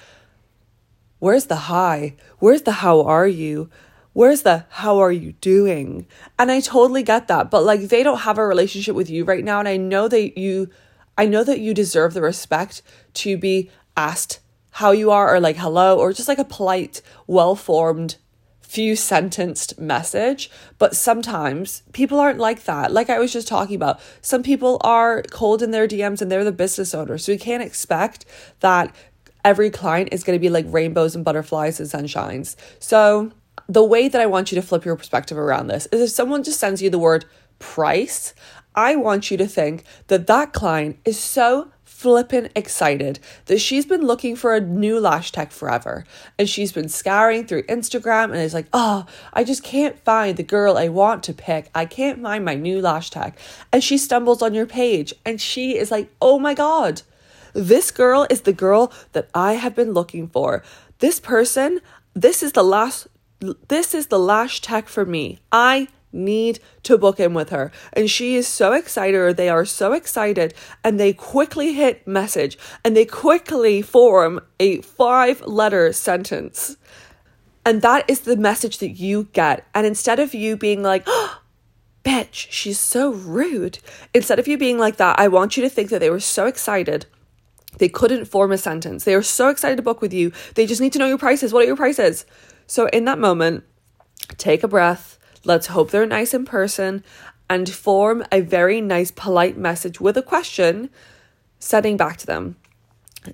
where's 1.20 1.46
the 1.46 1.56
hi? 1.56 2.16
Where's 2.40 2.64
the 2.64 2.72
how 2.74 3.02
are 3.02 3.28
you? 3.28 3.70
Where's 4.14 4.42
the 4.42 4.66
how 4.70 5.00
are 5.00 5.12
you 5.12 5.34
doing? 5.34 6.06
And 6.38 6.52
I 6.52 6.60
totally 6.60 7.04
get 7.04 7.28
that, 7.28 7.50
but 7.50 7.64
like 7.64 7.82
they 7.82 8.04
don't 8.04 8.20
have 8.20 8.38
a 8.38 8.46
relationship 8.46 8.96
with 8.96 9.10
you 9.10 9.24
right 9.24 9.44
now. 9.44 9.60
And 9.60 9.68
I 9.68 9.78
know 9.78 10.08
that 10.08 10.38
you, 10.38 10.70
I 11.18 11.26
know 11.26 11.44
that 11.44 11.60
you 11.60 11.74
deserve 11.74 12.14
the 12.14 12.22
respect 12.22 12.82
to 13.16 13.38
be 13.38 13.70
asked 13.96 14.40
how 14.72 14.92
you 14.92 15.12
are 15.12 15.34
or 15.34 15.40
like 15.40 15.58
hello 15.58 15.98
or 15.98 16.14
just 16.14 16.28
like 16.28 16.40
a 16.40 16.46
polite, 16.46 17.02
well 17.28 17.56
formed, 17.56 18.18
few 18.62 18.96
sentenced 18.96 19.80
message. 19.80 20.50
But 20.78 20.96
sometimes 20.96 21.84
people 21.94 22.20
aren't 22.20 22.40
like 22.40 22.64
that. 22.64 22.92
Like 22.92 23.10
I 23.10 23.20
was 23.20 23.32
just 23.34 23.48
talking 23.48 23.76
about, 23.76 24.00
some 24.22 24.44
people 24.44 24.78
are 24.82 25.24
cold 25.24 25.62
in 25.62 25.72
their 25.72 25.88
DMs 25.88 26.22
and 26.22 26.32
they're 26.32 26.44
the 26.44 26.52
business 26.52 26.94
owner. 26.94 27.18
So 27.18 27.34
we 27.34 27.38
can't 27.38 27.64
expect 27.64 28.26
that 28.62 28.96
every 29.44 29.70
client 29.70 30.10
is 30.12 30.24
going 30.24 30.38
to 30.38 30.42
be 30.42 30.50
like 30.50 30.66
rainbows 30.70 31.16
and 31.16 31.26
butterflies 31.26 31.80
and 31.80 31.90
sunshines. 31.90 32.56
So 32.80 33.32
the 33.74 33.84
way 33.84 34.10
that 34.10 34.20
I 34.20 34.26
want 34.26 34.52
you 34.52 34.58
to 34.58 34.62
flip 34.62 34.84
your 34.84 34.98
perspective 34.98 35.38
around 35.38 35.68
this 35.68 35.86
is 35.88 36.02
if 36.02 36.10
someone 36.10 36.44
just 36.44 36.60
sends 36.60 36.82
you 36.82 36.90
the 36.90 37.00
word 37.00 37.24
price, 37.60 38.34
I 38.76 38.98
want 38.98 39.32
you 39.32 39.38
to 39.38 39.48
think 39.48 39.86
that 40.08 40.28
that 40.28 40.52
client 40.52 41.00
is 41.06 41.18
so 41.18 41.72
flippin' 41.86 42.50
excited 42.54 43.20
that 43.46 43.60
she's 43.60 43.86
been 43.86 44.02
looking 44.02 44.36
for 44.36 44.54
a 44.54 44.60
new 44.60 45.00
lash 45.00 45.32
tech 45.32 45.52
forever 45.52 46.04
and 46.38 46.50
she's 46.50 46.74
been 46.74 46.90
scouring 46.90 47.46
through 47.46 47.64
Instagram 47.64 48.26
and 48.26 48.38
is 48.38 48.54
like, 48.54 48.68
oh, 48.74 49.06
I 49.32 49.46
just 49.46 49.64
can't 49.64 49.98
find 50.04 50.36
the 50.36 50.44
girl 50.44 50.78
I 50.78 50.90
want 50.90 51.24
to 51.24 51.34
pick. 51.34 51.70
I 51.74 51.86
can't 51.86 52.22
find 52.22 52.44
my 52.44 52.56
new 52.56 52.82
lash 52.82 53.10
tech. 53.10 53.38
And 53.72 53.82
she 53.82 53.98
stumbles 53.98 54.42
on 54.42 54.54
your 54.54 54.66
page 54.66 55.14
and 55.26 55.40
she 55.40 55.78
is 55.78 55.92
like, 55.92 56.10
oh 56.22 56.40
my 56.40 56.56
God, 56.56 57.04
this 57.54 57.90
girl 57.92 58.28
is 58.30 58.42
the 58.42 58.54
girl 58.54 58.92
that 59.14 59.30
I 59.34 59.54
have 59.54 59.76
been 59.76 59.94
looking 59.94 60.28
for. 60.28 60.62
This 61.00 61.22
person, 61.22 61.80
this 62.14 62.44
is 62.44 62.52
the 62.52 62.64
last 62.64 63.08
this 63.68 63.94
is 63.94 64.08
the 64.08 64.20
lash 64.20 64.62
tech 64.62 64.88
for 64.88 65.06
me. 65.06 65.40
I 65.52 65.88
need 66.14 66.60
to 66.84 66.98
book 66.98 67.20
in 67.20 67.34
with 67.34 67.50
her. 67.50 67.72
And 67.94 68.10
she 68.10 68.36
is 68.36 68.48
so 68.48 68.74
excited, 68.74 69.16
or 69.16 69.34
they 69.34 69.50
are 69.50 69.66
so 69.66 69.94
excited, 69.94 70.54
and 70.84 71.00
they 71.00 71.14
quickly 71.14 71.74
hit 71.74 72.06
message 72.08 72.58
and 72.84 72.96
they 72.96 73.06
quickly 73.06 73.82
form 73.82 74.42
a 74.60 74.82
five 74.82 75.42
letter 75.42 75.94
sentence. 75.94 76.78
And 77.66 77.82
that 77.82 78.10
is 78.10 78.22
the 78.22 78.38
message 78.38 78.80
that 78.80 78.92
you 78.92 79.30
get. 79.34 79.66
And 79.74 79.86
instead 79.86 80.20
of 80.20 80.34
you 80.34 80.58
being 80.58 80.82
like, 80.82 81.04
oh, 81.06 81.42
bitch, 82.04 82.48
she's 82.50 82.80
so 82.80 83.12
rude, 83.12 83.80
instead 84.14 84.40
of 84.40 84.48
you 84.48 84.58
being 84.58 84.80
like 84.80 84.98
that, 84.98 85.20
I 85.20 85.28
want 85.28 85.56
you 85.56 85.64
to 85.64 85.70
think 85.70 85.92
that 85.92 86.00
they 86.00 86.10
were 86.10 86.20
so 86.20 86.48
excited. 86.48 87.06
They 87.78 87.88
couldn't 87.88 88.26
form 88.26 88.52
a 88.52 88.58
sentence. 88.58 89.04
They 89.04 89.16
are 89.16 89.22
so 89.22 89.50
excited 89.50 89.78
to 89.78 89.84
book 89.84 90.02
with 90.02 90.12
you. 90.12 90.32
They 90.56 90.66
just 90.66 90.82
need 90.82 90.94
to 90.94 91.00
know 91.00 91.08
your 91.08 91.18
prices. 91.18 91.54
What 91.54 91.64
are 91.64 91.68
your 91.68 91.78
prices? 91.78 92.26
So, 92.72 92.86
in 92.86 93.04
that 93.04 93.20
moment, 93.20 93.66
take 94.38 94.64
a 94.64 94.68
breath. 94.70 95.20
Let's 95.44 95.68
hope 95.68 95.92
they're 95.92 96.06
nice 96.06 96.34
in 96.34 96.46
person 96.46 97.04
and 97.50 97.70
form 97.70 98.24
a 98.32 98.40
very 98.40 98.80
nice, 98.80 99.12
polite 99.12 99.58
message 99.58 100.00
with 100.00 100.16
a 100.16 100.22
question, 100.22 100.90
sending 101.60 101.98
back 101.98 102.16
to 102.20 102.26
them. 102.26 102.56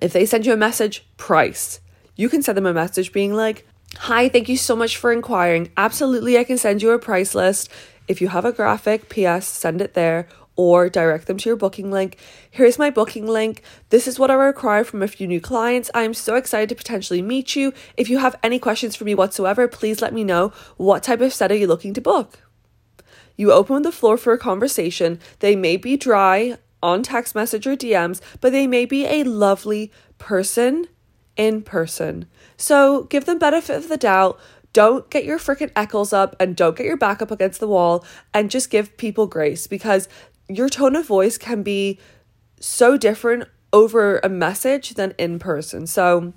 If 0.02 0.12
they 0.12 0.26
send 0.26 0.44
you 0.44 0.52
a 0.52 0.56
message, 0.56 1.06
price. 1.18 1.78
You 2.16 2.28
can 2.28 2.42
send 2.42 2.58
them 2.58 2.66
a 2.66 2.74
message 2.74 3.12
being 3.12 3.32
like, 3.32 3.64
Hi, 3.98 4.28
thank 4.28 4.48
you 4.48 4.56
so 4.56 4.74
much 4.74 4.96
for 4.96 5.12
inquiring. 5.12 5.70
Absolutely, 5.76 6.36
I 6.36 6.42
can 6.42 6.58
send 6.58 6.82
you 6.82 6.90
a 6.90 6.98
price 6.98 7.32
list. 7.32 7.70
If 8.08 8.20
you 8.20 8.26
have 8.26 8.44
a 8.44 8.50
graphic, 8.50 9.08
PS, 9.08 9.46
send 9.46 9.80
it 9.80 9.94
there 9.94 10.26
or 10.58 10.90
direct 10.90 11.28
them 11.28 11.38
to 11.38 11.48
your 11.48 11.56
booking 11.56 11.90
link. 11.90 12.18
Here's 12.50 12.78
my 12.78 12.90
booking 12.90 13.26
link. 13.26 13.62
This 13.90 14.08
is 14.08 14.18
what 14.18 14.30
I 14.30 14.34
require 14.34 14.82
from 14.82 15.02
a 15.02 15.08
few 15.08 15.28
new 15.28 15.40
clients. 15.40 15.88
I'm 15.94 16.12
so 16.12 16.34
excited 16.34 16.68
to 16.70 16.74
potentially 16.74 17.22
meet 17.22 17.54
you. 17.54 17.72
If 17.96 18.10
you 18.10 18.18
have 18.18 18.36
any 18.42 18.58
questions 18.58 18.96
for 18.96 19.04
me 19.04 19.14
whatsoever, 19.14 19.68
please 19.68 20.02
let 20.02 20.12
me 20.12 20.24
know. 20.24 20.52
What 20.76 21.04
type 21.04 21.20
of 21.20 21.32
set 21.32 21.52
are 21.52 21.56
you 21.56 21.68
looking 21.68 21.94
to 21.94 22.00
book? 22.00 22.40
You 23.36 23.52
open 23.52 23.82
the 23.82 23.92
floor 23.92 24.16
for 24.16 24.32
a 24.32 24.38
conversation. 24.38 25.20
They 25.38 25.54
may 25.54 25.76
be 25.76 25.96
dry 25.96 26.58
on 26.82 27.04
text 27.04 27.36
message 27.36 27.64
or 27.64 27.76
DMs, 27.76 28.20
but 28.40 28.50
they 28.50 28.66
may 28.66 28.84
be 28.84 29.06
a 29.06 29.22
lovely 29.22 29.92
person 30.18 30.88
in 31.36 31.62
person. 31.62 32.26
So 32.56 33.04
give 33.04 33.26
them 33.26 33.38
benefit 33.38 33.76
of 33.76 33.88
the 33.88 33.96
doubt. 33.96 34.40
Don't 34.72 35.08
get 35.08 35.24
your 35.24 35.38
freaking 35.38 35.72
eccles 35.74 36.12
up 36.12 36.36
and 36.38 36.54
don't 36.54 36.76
get 36.76 36.86
your 36.86 36.96
back 36.96 37.22
up 37.22 37.30
against 37.30 37.58
the 37.58 37.68
wall 37.68 38.04
and 38.34 38.50
just 38.50 38.70
give 38.70 38.96
people 38.96 39.26
grace 39.26 39.66
because 39.66 40.08
your 40.48 40.68
tone 40.68 40.96
of 40.96 41.06
voice 41.06 41.38
can 41.38 41.62
be 41.62 41.98
so 42.60 42.96
different 42.96 43.44
over 43.72 44.18
a 44.18 44.28
message 44.28 44.94
than 44.94 45.14
in 45.18 45.38
person. 45.38 45.86
So 45.86 46.32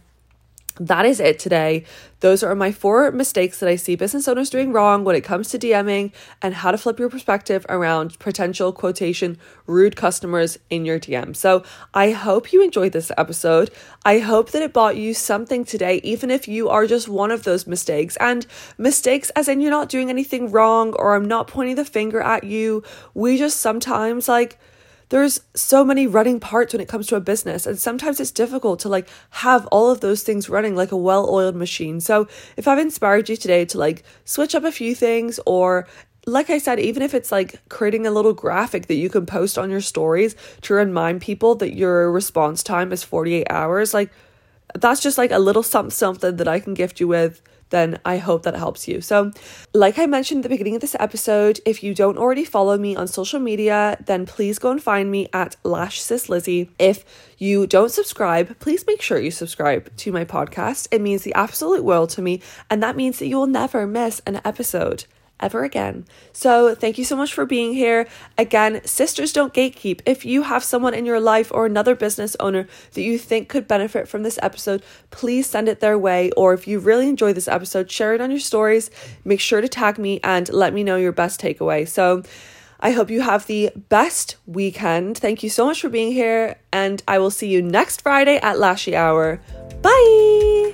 that 0.79 1.05
is 1.05 1.19
it 1.19 1.39
today. 1.39 1.85
Those 2.21 2.43
are 2.43 2.53
my 2.53 2.71
four 2.71 3.11
mistakes 3.11 3.59
that 3.59 3.69
I 3.69 3.75
see 3.75 3.95
business 3.95 4.27
owners 4.27 4.49
doing 4.49 4.71
wrong 4.71 5.03
when 5.03 5.15
it 5.15 5.23
comes 5.23 5.49
to 5.49 5.59
DMing 5.59 6.11
and 6.41 6.53
how 6.53 6.71
to 6.71 6.77
flip 6.77 6.99
your 6.99 7.09
perspective 7.09 7.65
around 7.67 8.19
potential 8.19 8.71
quotation 8.71 9.37
rude 9.65 9.95
customers 9.95 10.59
in 10.69 10.85
your 10.85 10.99
DM. 10.99 11.35
So 11.35 11.63
I 11.93 12.11
hope 12.11 12.53
you 12.53 12.63
enjoyed 12.63 12.91
this 12.91 13.11
episode. 13.17 13.71
I 14.05 14.19
hope 14.19 14.51
that 14.51 14.61
it 14.61 14.73
brought 14.73 14.97
you 14.97 15.13
something 15.13 15.65
today, 15.65 15.99
even 16.03 16.29
if 16.29 16.47
you 16.47 16.69
are 16.69 16.85
just 16.85 17.09
one 17.09 17.31
of 17.31 17.43
those 17.43 17.65
mistakes. 17.65 18.15
And 18.17 18.45
mistakes, 18.77 19.31
as 19.31 19.47
in 19.47 19.59
you're 19.59 19.71
not 19.71 19.89
doing 19.89 20.09
anything 20.09 20.51
wrong 20.51 20.93
or 20.93 21.15
I'm 21.15 21.25
not 21.25 21.47
pointing 21.47 21.75
the 21.75 21.85
finger 21.85 22.21
at 22.21 22.43
you. 22.43 22.83
We 23.15 23.37
just 23.37 23.59
sometimes 23.59 24.27
like, 24.27 24.59
there's 25.11 25.41
so 25.53 25.83
many 25.83 26.07
running 26.07 26.39
parts 26.39 26.73
when 26.73 26.81
it 26.81 26.87
comes 26.87 27.05
to 27.05 27.17
a 27.17 27.21
business 27.21 27.67
and 27.67 27.77
sometimes 27.77 28.19
it's 28.19 28.31
difficult 28.31 28.79
to 28.79 28.89
like 28.89 29.09
have 29.29 29.67
all 29.67 29.91
of 29.91 29.99
those 29.99 30.23
things 30.23 30.49
running 30.49 30.73
like 30.73 30.91
a 30.91 30.97
well-oiled 30.97 31.55
machine. 31.55 31.99
So 31.99 32.27
if 32.57 32.67
i've 32.67 32.79
inspired 32.79 33.29
you 33.29 33.35
today 33.35 33.65
to 33.65 33.77
like 33.77 34.03
switch 34.25 34.55
up 34.55 34.63
a 34.63 34.71
few 34.71 34.95
things 34.95 35.39
or 35.45 35.87
like 36.27 36.51
I 36.51 36.59
said, 36.59 36.79
even 36.79 37.01
if 37.01 37.15
it's 37.15 37.31
like 37.31 37.67
creating 37.67 38.05
a 38.05 38.11
little 38.11 38.33
graphic 38.33 38.85
that 38.85 38.93
you 38.93 39.09
can 39.09 39.25
post 39.25 39.57
on 39.57 39.71
your 39.71 39.81
stories 39.81 40.35
to 40.61 40.75
remind 40.75 41.21
people 41.21 41.55
that 41.55 41.75
your 41.75 42.11
response 42.11 42.61
time 42.61 42.91
is 42.91 43.03
48 43.03 43.47
hours, 43.49 43.91
like 43.91 44.11
that's 44.75 45.01
just 45.01 45.17
like 45.17 45.31
a 45.31 45.39
little 45.39 45.63
something 45.63 45.89
something 45.89 46.35
that 46.35 46.47
I 46.47 46.59
can 46.59 46.75
gift 46.75 46.99
you 46.99 47.07
with 47.07 47.41
then 47.71 47.99
I 48.05 48.17
hope 48.17 48.43
that 48.43 48.55
helps 48.55 48.87
you. 48.87 49.01
So, 49.01 49.31
like 49.73 49.97
I 49.97 50.05
mentioned 50.05 50.39
at 50.39 50.43
the 50.43 50.49
beginning 50.49 50.75
of 50.75 50.81
this 50.81 50.95
episode, 50.99 51.59
if 51.65 51.83
you 51.83 51.95
don't 51.95 52.17
already 52.17 52.45
follow 52.45 52.77
me 52.77 52.95
on 52.95 53.07
social 53.07 53.39
media, 53.39 53.97
then 54.05 54.25
please 54.25 54.59
go 54.59 54.71
and 54.71 54.81
find 54.81 55.09
me 55.09 55.27
at 55.33 55.55
Lash 55.63 55.99
Sis 56.01 56.29
Lizzie. 56.29 56.69
If 56.77 57.03
you 57.37 57.65
don't 57.65 57.91
subscribe, 57.91 58.59
please 58.59 58.85
make 58.85 59.01
sure 59.01 59.19
you 59.19 59.31
subscribe 59.31 59.95
to 59.97 60.11
my 60.11 60.25
podcast. 60.25 60.87
It 60.91 61.01
means 61.01 61.23
the 61.23 61.33
absolute 61.33 61.83
world 61.83 62.11
to 62.11 62.21
me, 62.21 62.41
and 62.69 62.83
that 62.83 62.95
means 62.95 63.19
that 63.19 63.27
you 63.27 63.37
will 63.37 63.47
never 63.47 63.87
miss 63.87 64.21
an 64.27 64.41
episode 64.45 65.05
ever 65.41 65.63
again. 65.63 66.05
So, 66.33 66.75
thank 66.75 66.97
you 66.97 67.03
so 67.03 67.15
much 67.15 67.33
for 67.33 67.45
being 67.45 67.73
here. 67.73 68.07
Again, 68.37 68.81
sisters 68.85 69.33
don't 69.33 69.53
gatekeep. 69.53 70.01
If 70.05 70.25
you 70.25 70.43
have 70.43 70.63
someone 70.63 70.93
in 70.93 71.05
your 71.05 71.19
life 71.19 71.51
or 71.53 71.65
another 71.65 71.95
business 71.95 72.35
owner 72.39 72.67
that 72.93 73.01
you 73.01 73.17
think 73.17 73.49
could 73.49 73.67
benefit 73.67 74.07
from 74.07 74.23
this 74.23 74.39
episode, 74.41 74.83
please 75.09 75.47
send 75.47 75.67
it 75.67 75.79
their 75.79 75.97
way. 75.97 76.31
Or 76.31 76.53
if 76.53 76.67
you 76.67 76.79
really 76.79 77.09
enjoy 77.09 77.33
this 77.33 77.47
episode, 77.47 77.89
share 77.91 78.13
it 78.13 78.21
on 78.21 78.31
your 78.31 78.39
stories. 78.39 78.89
Make 79.25 79.39
sure 79.39 79.61
to 79.61 79.67
tag 79.67 79.97
me 79.97 80.19
and 80.23 80.47
let 80.49 80.73
me 80.73 80.83
know 80.83 80.97
your 80.97 81.11
best 81.11 81.41
takeaway. 81.41 81.87
So, 81.87 82.23
I 82.81 82.91
hope 82.91 83.11
you 83.11 83.21
have 83.21 83.45
the 83.45 83.69
best 83.89 84.37
weekend. 84.47 85.17
Thank 85.17 85.43
you 85.43 85.49
so 85.49 85.65
much 85.65 85.81
for 85.81 85.89
being 85.89 86.11
here, 86.11 86.55
and 86.73 87.01
I 87.07 87.19
will 87.19 87.29
see 87.29 87.47
you 87.47 87.61
next 87.61 88.01
Friday 88.01 88.37
at 88.37 88.57
Lashy 88.57 88.95
Hour. 88.95 89.39
Bye. 89.83 90.73